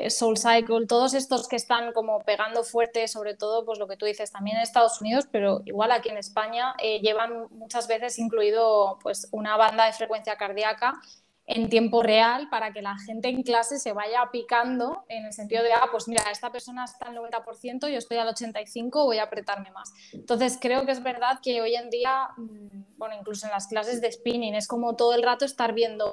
Soul 0.09 0.37
Cycle, 0.39 0.87
todos 0.87 1.15
estos 1.15 1.49
que 1.49 1.57
están 1.57 1.93
como 1.93 2.21
pegando 2.21 2.63
fuerte, 2.65 3.09
sobre 3.09 3.35
todo, 3.35 3.65
pues 3.65 3.79
lo 3.79 3.87
que 3.87 3.97
tú 3.97 4.07
dices, 4.07 4.33
también 4.33 4.57
en 4.57 4.63
Estados 4.63 5.01
Unidos, 5.01 5.27
pero 5.31 5.63
igual 5.67 5.91
aquí 5.93 6.09
en 6.09 6.17
España, 6.17 6.75
llevan 7.03 7.47
muchas 7.51 7.87
veces 7.87 8.19
incluido 8.19 8.99
pues 9.03 9.29
una 9.33 9.57
banda 9.57 9.85
de 9.85 9.93
frecuencia 9.93 10.37
cardíaca 10.37 10.99
en 11.47 11.69
tiempo 11.69 12.03
real 12.03 12.49
para 12.51 12.73
que 12.73 12.83
la 12.83 12.99
gente 12.99 13.29
en 13.29 13.43
clase 13.43 13.79
se 13.79 13.93
vaya 13.93 14.29
picando 14.33 15.05
en 15.09 15.27
el 15.27 15.33
sentido 15.33 15.63
de, 15.63 15.73
ah, 15.73 15.89
pues 15.91 16.09
mira, 16.09 16.25
esta 16.31 16.51
persona 16.51 16.85
está 16.85 17.07
al 17.07 17.17
90%, 17.17 17.89
yo 17.89 17.99
estoy 17.99 18.19
al 18.19 18.29
85%, 18.29 19.05
voy 19.05 19.19
a 19.19 19.25
apretarme 19.25 19.71
más. 19.71 19.93
Entonces, 20.13 20.59
creo 20.61 20.85
que 20.85 20.93
es 20.93 21.03
verdad 21.03 21.39
que 21.41 21.63
hoy 21.63 21.77
en 21.77 21.89
día, 21.89 22.31
mm, 22.37 22.97
bueno, 22.99 23.15
incluso 23.19 23.47
en 23.47 23.53
las 23.53 23.69
clases 23.69 24.01
de 24.01 24.11
spinning, 24.11 24.55
es 24.55 24.67
como 24.67 24.97
todo 24.97 25.15
el 25.15 25.23
rato 25.23 25.45
estar 25.45 25.73
viendo 25.73 26.13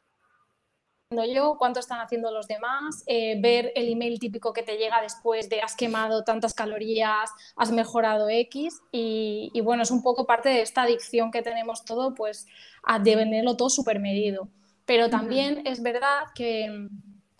yo, 1.32 1.58
cuánto 1.60 1.80
están 1.80 2.00
haciendo 2.00 2.32
los 2.32 2.48
demás, 2.48 3.04
eh, 3.06 3.40
ver 3.40 3.72
el 3.76 3.92
email 3.92 4.20
típico 4.20 4.52
que 4.52 4.64
te 4.64 4.78
llega 4.78 5.00
después 5.00 5.48
de 5.48 5.62
has 5.62 5.76
quemado 5.76 6.24
tantas 6.24 6.56
calorías, 6.56 7.30
has 7.56 7.72
mejorado 7.72 8.30
X 8.30 8.82
y, 8.92 9.52
y 9.54 9.62
bueno, 9.62 9.84
es 9.84 9.92
un 9.92 10.02
poco 10.02 10.26
parte 10.26 10.50
de 10.50 10.62
esta 10.62 10.82
adicción 10.82 11.30
que 11.30 11.44
tenemos 11.44 11.86
todo, 11.86 12.16
pues 12.16 12.48
a 12.82 12.98
devenirlo 12.98 13.56
todo 13.56 13.70
súper 13.70 14.00
medido. 14.00 14.50
Pero 14.86 15.10
también 15.10 15.66
es 15.66 15.82
verdad 15.82 16.24
que, 16.36 16.88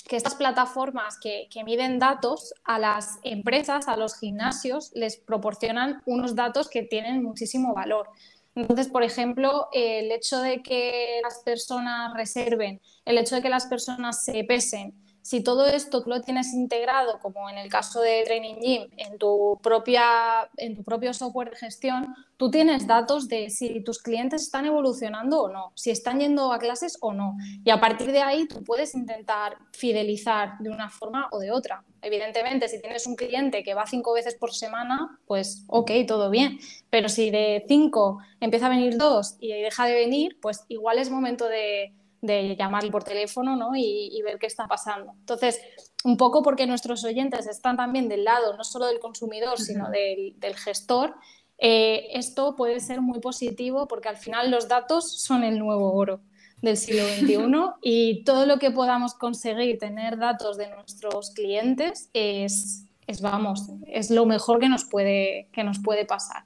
estas 0.10 0.36
plataformas 0.36 1.18
que, 1.20 1.48
miden 1.66 1.98
datos 1.98 2.54
a 2.64 2.78
las 2.78 3.20
empresas, 3.24 3.88
a 3.88 3.98
los 3.98 4.18
gimnasios, 4.20 4.92
les 4.94 5.18
proporcionan 5.18 6.02
unos 6.06 6.36
datos 6.36 6.70
que 6.70 6.84
tienen 6.84 7.24
muchísimo 7.24 7.74
valor. 7.74 8.10
Entonces, 8.56 8.88
por 8.88 9.02
ejemplo, 9.04 9.70
el 9.74 10.12
hecho 10.12 10.40
de 10.40 10.62
que 10.62 11.20
las 11.24 11.40
personas 11.40 12.14
reserven, 12.14 12.80
el 13.06 13.18
hecho 13.18 13.36
de 13.36 13.42
que 13.42 13.50
las 13.50 13.66
personas 13.66 14.24
se 14.24 14.44
pesen, 14.44 14.94
si 15.24 15.42
todo 15.42 15.66
esto 15.66 16.04
lo 16.06 16.22
tienes 16.22 16.54
integrado, 16.54 17.18
como 17.20 17.50
en 17.50 17.58
el 17.58 17.70
caso 17.70 18.02
de 18.02 18.24
Training 18.26 18.56
Gym, 18.60 18.90
en 18.98 19.18
tu, 19.18 19.58
propia, 19.64 20.50
en 20.58 20.76
tu 20.76 20.84
propio 20.84 21.14
software 21.14 21.52
de 21.52 21.56
gestión, 21.56 22.14
tú 22.36 22.52
tienes 22.52 22.88
datos 22.88 23.30
de 23.30 23.50
si 23.50 23.82
tus 23.86 24.00
clientes 24.00 24.42
están 24.42 24.66
evolucionando 24.66 25.44
o 25.44 25.50
no, 25.50 25.72
si 25.76 25.92
están 25.92 26.20
yendo 26.20 26.52
a 26.52 26.60
clases 26.60 26.98
o 27.00 27.14
no. 27.14 27.38
Y 27.64 27.70
a 27.70 27.80
partir 27.80 28.12
de 28.12 28.22
ahí 28.22 28.46
tú 28.48 28.66
puedes 28.66 28.96
intentar 28.96 29.58
fidelizar 29.72 30.58
de 30.60 30.70
una 30.70 30.90
forma 30.90 31.30
o 31.32 31.40
de 31.40 31.52
otra. 31.52 31.86
Evidentemente, 32.02 32.68
si 32.68 32.82
tienes 32.82 33.08
un 33.08 33.16
cliente 33.16 33.64
que 33.64 33.74
va 33.74 33.88
cinco 33.88 34.12
veces 34.12 34.36
por 34.36 34.54
semana, 34.54 35.20
pues 35.26 35.64
ok, 35.70 35.90
todo 36.06 36.30
bien. 36.30 36.60
Pero 36.90 37.08
si 37.08 37.32
de 37.32 37.64
cinco 37.66 38.18
empieza 38.42 38.66
a 38.66 38.70
venir 38.70 38.98
dos 38.98 39.38
y 39.40 39.54
deja 39.54 39.86
de 39.86 39.94
venir, 39.94 40.38
pues 40.42 40.66
igual 40.68 41.00
es 41.00 41.10
momento 41.10 41.48
de 41.48 41.94
de 42.24 42.56
llamar 42.56 42.90
por 42.90 43.04
teléfono 43.04 43.58
¿no? 43.58 43.72
y, 43.76 44.20
ver 44.24 44.40
qué 44.40 44.48
está 44.48 44.66
pasando. 44.66 45.14
Entonces, 45.20 45.60
un 46.06 46.16
poco 46.16 46.42
porque 46.42 46.66
nuestros 46.66 47.04
oyentes 47.04 47.48
están 47.48 47.76
también 47.76 48.08
del 48.08 48.24
lado 48.24 48.56
no 48.56 48.64
solo 48.64 48.86
del 48.88 49.00
consumidor, 49.00 49.60
sino 49.60 49.90
del, 49.90 50.56
gestor, 50.56 51.16
eh, 51.58 52.08
esto 52.14 52.56
puede 52.56 52.80
ser 52.80 53.02
muy 53.02 53.20
positivo 53.20 53.88
porque 53.90 54.08
al 54.08 54.16
final 54.16 54.50
los 54.50 54.70
datos 54.70 55.22
son 55.22 55.44
el 55.44 55.60
nuevo 55.60 55.94
oro 55.94 56.22
del 56.62 56.78
siglo 56.78 57.04
XXI 57.04 57.38
y 57.82 58.24
todo 58.24 58.46
lo 58.46 58.58
que 58.58 58.72
podamos 58.72 59.16
conseguir 59.16 59.78
tener 59.78 60.18
datos 60.18 60.58
de 60.58 60.70
nuestros 60.70 61.32
clientes 61.32 62.10
es, 62.14 62.86
es 63.06 63.22
vamos, 63.22 63.70
es 63.86 64.10
lo 64.12 64.26
mejor 64.26 64.62
que 64.62 64.70
nos 64.70 64.86
puede, 64.86 65.50
que 65.52 65.66
nos 65.66 65.80
puede 65.80 66.06
pasar. 66.06 66.46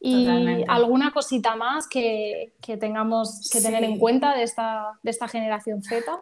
Y 0.00 0.64
alguna 0.68 1.12
cosita 1.12 1.56
más 1.56 1.88
que, 1.88 2.54
tengamos 2.78 3.50
que 3.52 3.60
tener 3.60 3.82
en 3.84 3.98
cuenta 3.98 4.34
de 4.34 4.44
esta, 4.44 4.98
de 5.02 5.10
esta 5.10 5.26
generación 5.26 5.82
Z. 5.82 6.20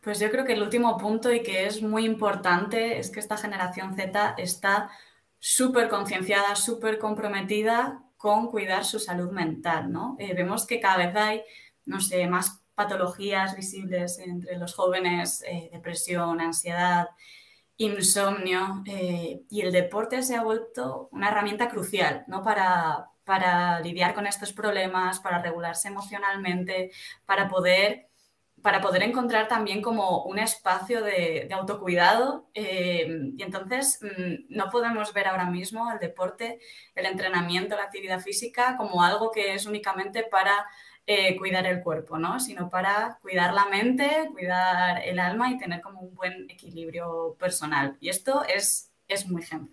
Pues 0.00 0.18
yo 0.18 0.30
creo 0.30 0.44
que 0.44 0.54
el 0.54 0.62
último 0.62 0.96
punto 0.98 1.32
y 1.32 1.42
que 1.42 1.66
es 1.66 1.80
muy 1.80 2.04
importante 2.04 2.98
es 2.98 3.10
que 3.10 3.20
esta 3.20 3.36
generación 3.36 3.94
Z 3.94 4.34
está 4.36 4.90
súper 5.38 5.88
concienciada, 5.88 6.56
súper 6.56 6.98
comprometida 6.98 8.02
con 8.16 8.48
cuidar 8.48 8.84
su 8.84 8.98
salud 8.98 9.30
mental, 9.30 9.92
¿no? 9.92 10.16
Eh, 10.18 10.34
vemos 10.34 10.66
que 10.66 10.80
cada 10.80 10.96
vez 10.98 11.16
hay, 11.16 11.42
no 11.84 12.00
sé, 12.00 12.26
más 12.26 12.62
patologías 12.74 13.56
visibles 13.56 14.18
entre 14.18 14.56
los 14.56 14.74
jóvenes, 14.74 15.42
eh, 15.46 15.68
depresión, 15.72 16.40
ansiedad, 16.40 17.08
insomnio 17.82 18.82
eh, 18.86 19.42
y 19.50 19.60
el 19.60 19.72
deporte 19.72 20.22
se 20.22 20.36
ha 20.36 20.42
vuelto 20.42 21.08
una 21.12 21.28
herramienta 21.28 21.68
crucial 21.68 22.24
¿no? 22.26 22.42
para, 22.42 23.10
para 23.24 23.80
lidiar 23.80 24.14
con 24.14 24.26
estos 24.26 24.52
problemas, 24.52 25.20
para 25.20 25.42
regularse 25.42 25.88
emocionalmente, 25.88 26.90
para 27.26 27.48
poder, 27.48 28.08
para 28.62 28.80
poder 28.80 29.02
encontrar 29.02 29.48
también 29.48 29.82
como 29.82 30.24
un 30.24 30.38
espacio 30.38 31.02
de, 31.02 31.48
autocuidado. 31.52 32.48
Eh, 32.54 33.32
y 33.36 33.42
entonces 33.42 34.00
mm, 34.02 34.46
no 34.56 34.70
podemos 34.70 35.12
ver 35.12 35.28
ahora 35.28 35.50
mismo 35.50 35.90
el 35.90 35.98
deporte, 35.98 36.60
el 36.94 37.06
entrenamiento, 37.06 37.76
la 37.76 37.84
actividad 37.84 38.20
física 38.20 38.76
como 38.76 39.02
algo 39.02 39.30
que 39.30 39.54
es 39.54 39.66
únicamente 39.66 40.22
para 40.22 40.66
eh, 41.06 41.36
cuidar 41.36 41.66
el 41.66 41.82
cuerpo, 41.82 42.18
¿no? 42.18 42.38
Sino 42.38 42.68
para 42.68 43.18
cuidar 43.20 43.52
la 43.52 43.66
mente, 43.66 44.28
cuidar 44.32 45.02
el 45.04 45.18
alma 45.18 45.50
y 45.50 45.58
tener 45.58 45.80
como 45.80 46.00
un 46.00 46.14
buen 46.14 46.48
equilibrio 46.48 47.36
personal. 47.38 47.96
Y 48.00 48.08
esto 48.08 48.44
es, 48.44 48.90
es 49.08 49.28
muy 49.28 49.42
Gen 49.42 49.68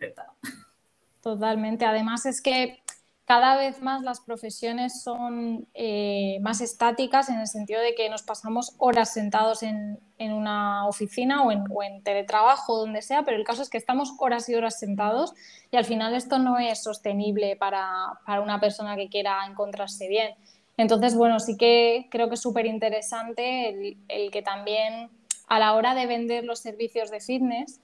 Totalmente. 1.21 1.85
Además 1.85 2.25
es 2.25 2.41
que 2.41 2.81
cada 3.29 3.57
vez 3.57 3.79
más 3.83 4.01
las 4.01 4.21
profesiones 4.21 5.03
son 5.03 5.67
eh, 5.75 6.39
más 6.41 6.61
estáticas 6.61 7.29
en 7.29 7.39
el 7.39 7.45
sentido 7.45 7.79
de 7.79 7.93
que 7.93 8.09
nos 8.09 8.23
pasamos 8.23 8.73
horas 8.79 9.13
sentados 9.13 9.61
en, 9.61 9.99
una 10.17 10.87
oficina 10.87 11.43
o 11.43 11.51
en, 11.51 11.63
o 11.69 11.83
en, 11.83 12.01
teletrabajo, 12.01 12.79
donde 12.79 13.03
sea, 13.03 13.21
pero 13.21 13.37
el 13.37 13.43
caso 13.43 13.61
es 13.61 13.69
que 13.69 13.77
estamos 13.77 14.15
horas 14.17 14.49
y 14.49 14.55
horas 14.55 14.79
sentados 14.79 15.35
y 15.69 15.77
al 15.77 15.85
final 15.85 16.15
esto 16.15 16.39
no 16.39 16.57
es 16.57 16.81
sostenible 16.81 17.55
para, 17.55 17.85
para 18.25 18.41
una 18.41 18.59
persona 18.59 18.95
que 18.95 19.09
quiera 19.09 19.45
encontrarse 19.45 20.07
bien. 20.07 20.33
Entonces, 20.79 21.13
bueno, 21.13 21.41
sí 21.41 21.57
que 21.57 22.07
creo 22.09 22.29
que 22.29 22.35
es 22.35 22.41
súper 22.41 22.65
interesante 22.65 23.97
el, 24.07 24.31
que 24.31 24.41
también 24.41 25.09
a 25.49 25.59
la 25.59 25.73
hora 25.73 25.93
de 25.93 26.05
vender 26.07 26.45
los 26.45 26.59
servicios 26.59 27.11
de 27.11 27.19
fitness 27.19 27.81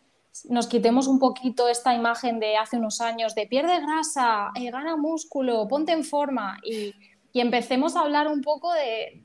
nos 0.48 0.68
quitemos 0.68 1.08
un 1.08 1.20
poquito 1.20 1.68
esta 1.68 1.94
imagen 1.94 2.40
de 2.40 2.56
hace 2.56 2.78
unos 2.78 3.02
años 3.02 3.36
de 3.36 3.48
pierde 3.48 3.82
grasa, 3.82 4.52
eh, 4.56 4.72
gana 4.72 4.96
músculo, 4.96 5.68
ponte 5.68 5.92
en 5.92 6.06
forma 6.06 6.58
y, 6.64 6.94
empecemos 7.34 7.98
a 7.98 8.00
hablar 8.00 8.30
un 8.30 8.42
poco 8.42 8.72
de, 8.72 9.22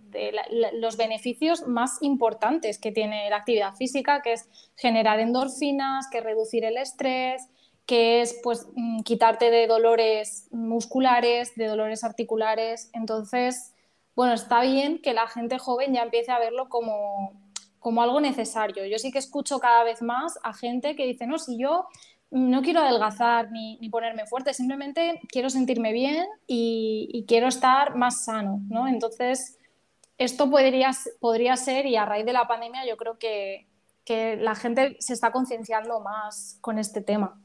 los 0.73 0.97
beneficios 0.97 1.69
más 1.69 1.99
importantes 2.01 2.81
que 2.81 2.91
tiene 2.91 3.31
la 3.31 3.37
actividad 3.37 3.77
física, 3.77 4.21
que 4.21 4.33
es 4.33 4.49
generar 4.75 5.21
endorfinas, 5.21 6.09
que 6.11 6.21
reducir 6.21 6.65
el 6.65 6.77
estrés, 6.77 7.49
que 7.91 8.21
es 8.21 8.39
pues 8.45 8.69
mm, 8.77 9.01
quitarte 9.01 9.51
de 9.51 9.67
dolores 9.67 10.47
musculares, 10.53 11.57
de 11.57 11.67
dolores 11.67 12.05
articulares. 12.05 12.89
Entonces, 12.93 13.75
bueno, 14.15 14.33
está 14.33 14.61
bien 14.61 15.03
que 15.03 15.13
la 15.13 15.27
gente 15.27 15.59
joven 15.59 15.93
ya 15.95 16.05
empiece 16.05 16.31
a 16.31 16.39
verlo 16.39 16.69
como, 16.69 17.33
como 17.81 18.01
algo 18.01 18.21
necesario. 18.21 18.87
Yo 18.87 19.01
sí 19.01 19.11
que 19.11 19.19
escucho 19.19 19.59
cada 19.59 19.83
vez 19.83 20.03
más 20.03 20.39
a 20.45 20.55
gente 20.55 20.95
que 20.95 21.05
dice, 21.05 21.27
no, 21.27 21.41
si 21.41 21.59
yo 21.59 21.89
no 22.31 22.63
quiero 22.63 22.79
adelgazar 22.79 23.51
ni, 23.51 23.77
ni 23.79 23.89
ponerme 23.89 24.25
fuerte, 24.25 24.55
simplemente 24.55 25.21
quiero 25.29 25.51
sentirme 25.51 25.93
bien 25.93 26.29
y, 26.47 27.25
quiero 27.27 27.49
estar 27.49 27.97
más 27.97 28.25
sano, 28.25 28.61
¿no? 28.69 28.87
Entonces, 28.87 29.59
esto 30.17 30.49
podría, 30.49 30.93
podría 31.19 31.57
ser, 31.57 31.87
y 31.87 31.97
a 31.97 32.05
raíz 32.05 32.25
de 32.25 32.35
la 32.35 32.47
pandemia 32.47 32.87
yo 32.87 32.97
creo 32.97 33.19
que, 33.19 33.67
que 34.05 34.37
la 34.37 34.55
gente 34.55 34.97
se 35.01 35.13
está 35.13 35.33
concienciando 35.33 35.99
más 35.99 36.57
con 36.61 36.79
este 36.79 37.01
tema. 37.01 37.37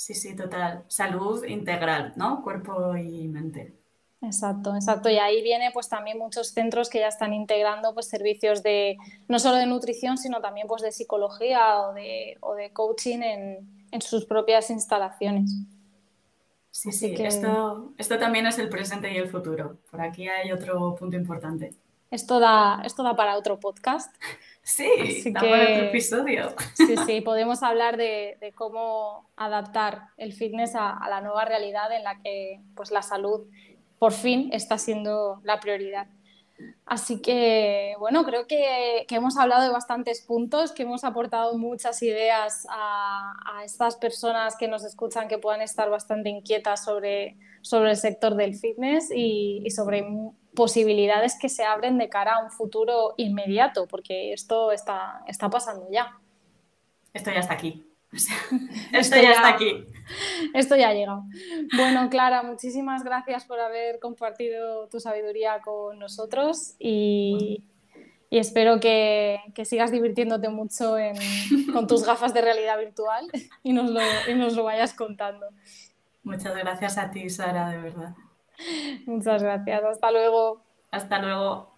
Sí, 0.00 0.14
sí, 0.14 0.34
total. 0.34 0.82
Salud 0.88 1.44
integral, 1.44 2.14
¿no? 2.16 2.42
Cuerpo 2.42 2.96
y 2.96 3.28
mente. 3.28 3.74
Exacto, 4.22 4.74
exacto. 4.74 5.10
Y 5.10 5.18
ahí 5.18 5.42
viene 5.42 5.72
pues 5.74 5.90
también 5.90 6.16
muchos 6.16 6.52
centros 6.52 6.88
que 6.88 7.00
ya 7.00 7.08
están 7.08 7.34
integrando 7.34 7.92
pues 7.92 8.08
servicios 8.08 8.62
de 8.62 8.96
no 9.28 9.38
solo 9.38 9.56
de 9.56 9.66
nutrición, 9.66 10.16
sino 10.16 10.40
también 10.40 10.66
pues 10.68 10.80
de 10.80 10.90
psicología 10.90 11.82
o 11.82 11.92
de, 11.92 12.38
o 12.40 12.54
de 12.54 12.72
coaching 12.72 13.18
en, 13.20 14.00
sus 14.00 14.24
propias 14.24 14.70
instalaciones. 14.70 15.50
Sí, 16.70 16.92
sí, 16.92 17.14
esto, 17.18 17.92
esto 17.98 18.18
también 18.18 18.46
es 18.46 18.58
el 18.58 18.70
presente 18.70 19.12
y 19.12 19.18
el 19.18 19.28
futuro. 19.28 19.80
Por 19.90 20.00
aquí 20.00 20.26
hay 20.28 20.50
otro 20.50 20.94
punto 20.94 21.18
importante. 21.18 21.74
Esto 22.10 22.40
da, 22.40 22.82
esto 22.84 23.04
da 23.04 23.14
para 23.14 23.36
otro 23.36 23.60
podcast. 23.60 24.12
Sí, 24.62 25.30
da 25.32 25.40
para 25.40 25.62
otro 25.62 25.84
episodio. 25.86 26.54
Sí, 26.74 26.96
sí, 27.06 27.20
podemos 27.24 27.62
hablar 27.62 27.96
de, 27.96 28.52
cómo 28.56 29.30
adaptar 29.36 30.08
el 30.16 30.32
fitness 30.32 30.74
a, 30.74 30.98
la 31.08 31.20
nueva 31.20 31.44
realidad 31.44 31.92
en 31.92 32.02
la 32.02 32.20
que 32.20 32.60
pues, 32.74 32.90
la 32.90 33.02
salud 33.02 33.46
por 33.98 34.12
fin 34.12 34.50
está 34.52 34.76
siendo 34.76 35.40
la 35.44 35.60
prioridad. 35.60 36.08
Así 36.84 37.22
que, 37.22 37.94
bueno, 38.00 38.24
creo 38.24 38.46
que, 38.46 39.06
hemos 39.08 39.38
hablado 39.38 39.62
de 39.62 39.70
bastantes 39.70 40.20
puntos, 40.20 40.72
que 40.72 40.82
hemos 40.82 41.04
aportado 41.04 41.56
muchas 41.56 42.02
ideas 42.02 42.66
a, 42.70 43.34
estas 43.64 43.96
personas 43.96 44.56
que 44.56 44.68
nos 44.68 44.84
escuchan 44.84 45.28
que 45.28 45.38
puedan 45.38 45.62
estar 45.62 45.90
bastante 45.90 46.28
inquietas 46.28 46.84
sobre, 46.84 47.36
sobre 47.62 47.90
el 47.90 47.96
sector 47.96 48.34
del 48.34 48.56
fitness 48.56 49.10
y, 49.14 49.62
y 49.64 49.70
sobre 49.70 50.02
posibilidades 50.54 51.38
que 51.38 51.48
se 51.48 51.64
abren 51.64 51.98
de 51.98 52.08
cara 52.08 52.34
a 52.34 52.44
un 52.44 52.50
futuro 52.50 53.14
inmediato, 53.16 53.86
porque 53.86 54.32
esto 54.32 54.72
está, 54.72 55.22
está 55.26 55.48
pasando 55.48 55.86
ya. 55.90 56.18
Esto 57.12 57.30
ya 57.30 57.40
está 57.40 57.54
aquí. 57.54 57.86
esto, 58.92 59.16
ya, 59.16 59.32
está 59.32 59.48
aquí. 59.48 59.84
Esto 60.54 60.76
ya 60.76 60.88
ha 60.88 60.94
llegado. 60.94 61.24
Bueno, 61.76 62.08
Clara, 62.10 62.42
muchísimas 62.42 63.04
gracias 63.04 63.44
por 63.44 63.60
haber 63.60 64.00
compartido 64.00 64.88
tu 64.88 64.98
sabiduría 65.00 65.60
con 65.60 65.98
nosotros 65.98 66.74
y, 66.78 67.64
espero 68.30 68.80
que, 68.80 69.40
sigas 69.64 69.92
divirtiéndote 69.92 70.48
mucho 70.48 70.96
con 71.72 71.86
tus 71.86 72.04
gafas 72.04 72.34
de 72.34 72.40
realidad 72.40 72.78
virtual 72.78 73.30
y 73.62 73.72
nos, 73.72 73.90
lo, 73.90 74.00
y 74.28 74.34
nos 74.34 74.56
lo 74.56 74.64
vayas 74.64 74.94
contando. 74.94 75.46
Muchas 76.22 76.56
gracias 76.56 76.98
a 76.98 77.10
ti, 77.10 77.30
Sara, 77.30 77.70
de 77.70 77.78
verdad. 77.78 78.14
Muchas 79.06 79.42
gracias. 79.42 79.82
Hasta 79.84 80.10
luego. 80.10 80.62
Hasta 80.90 81.18
luego. 81.20 81.69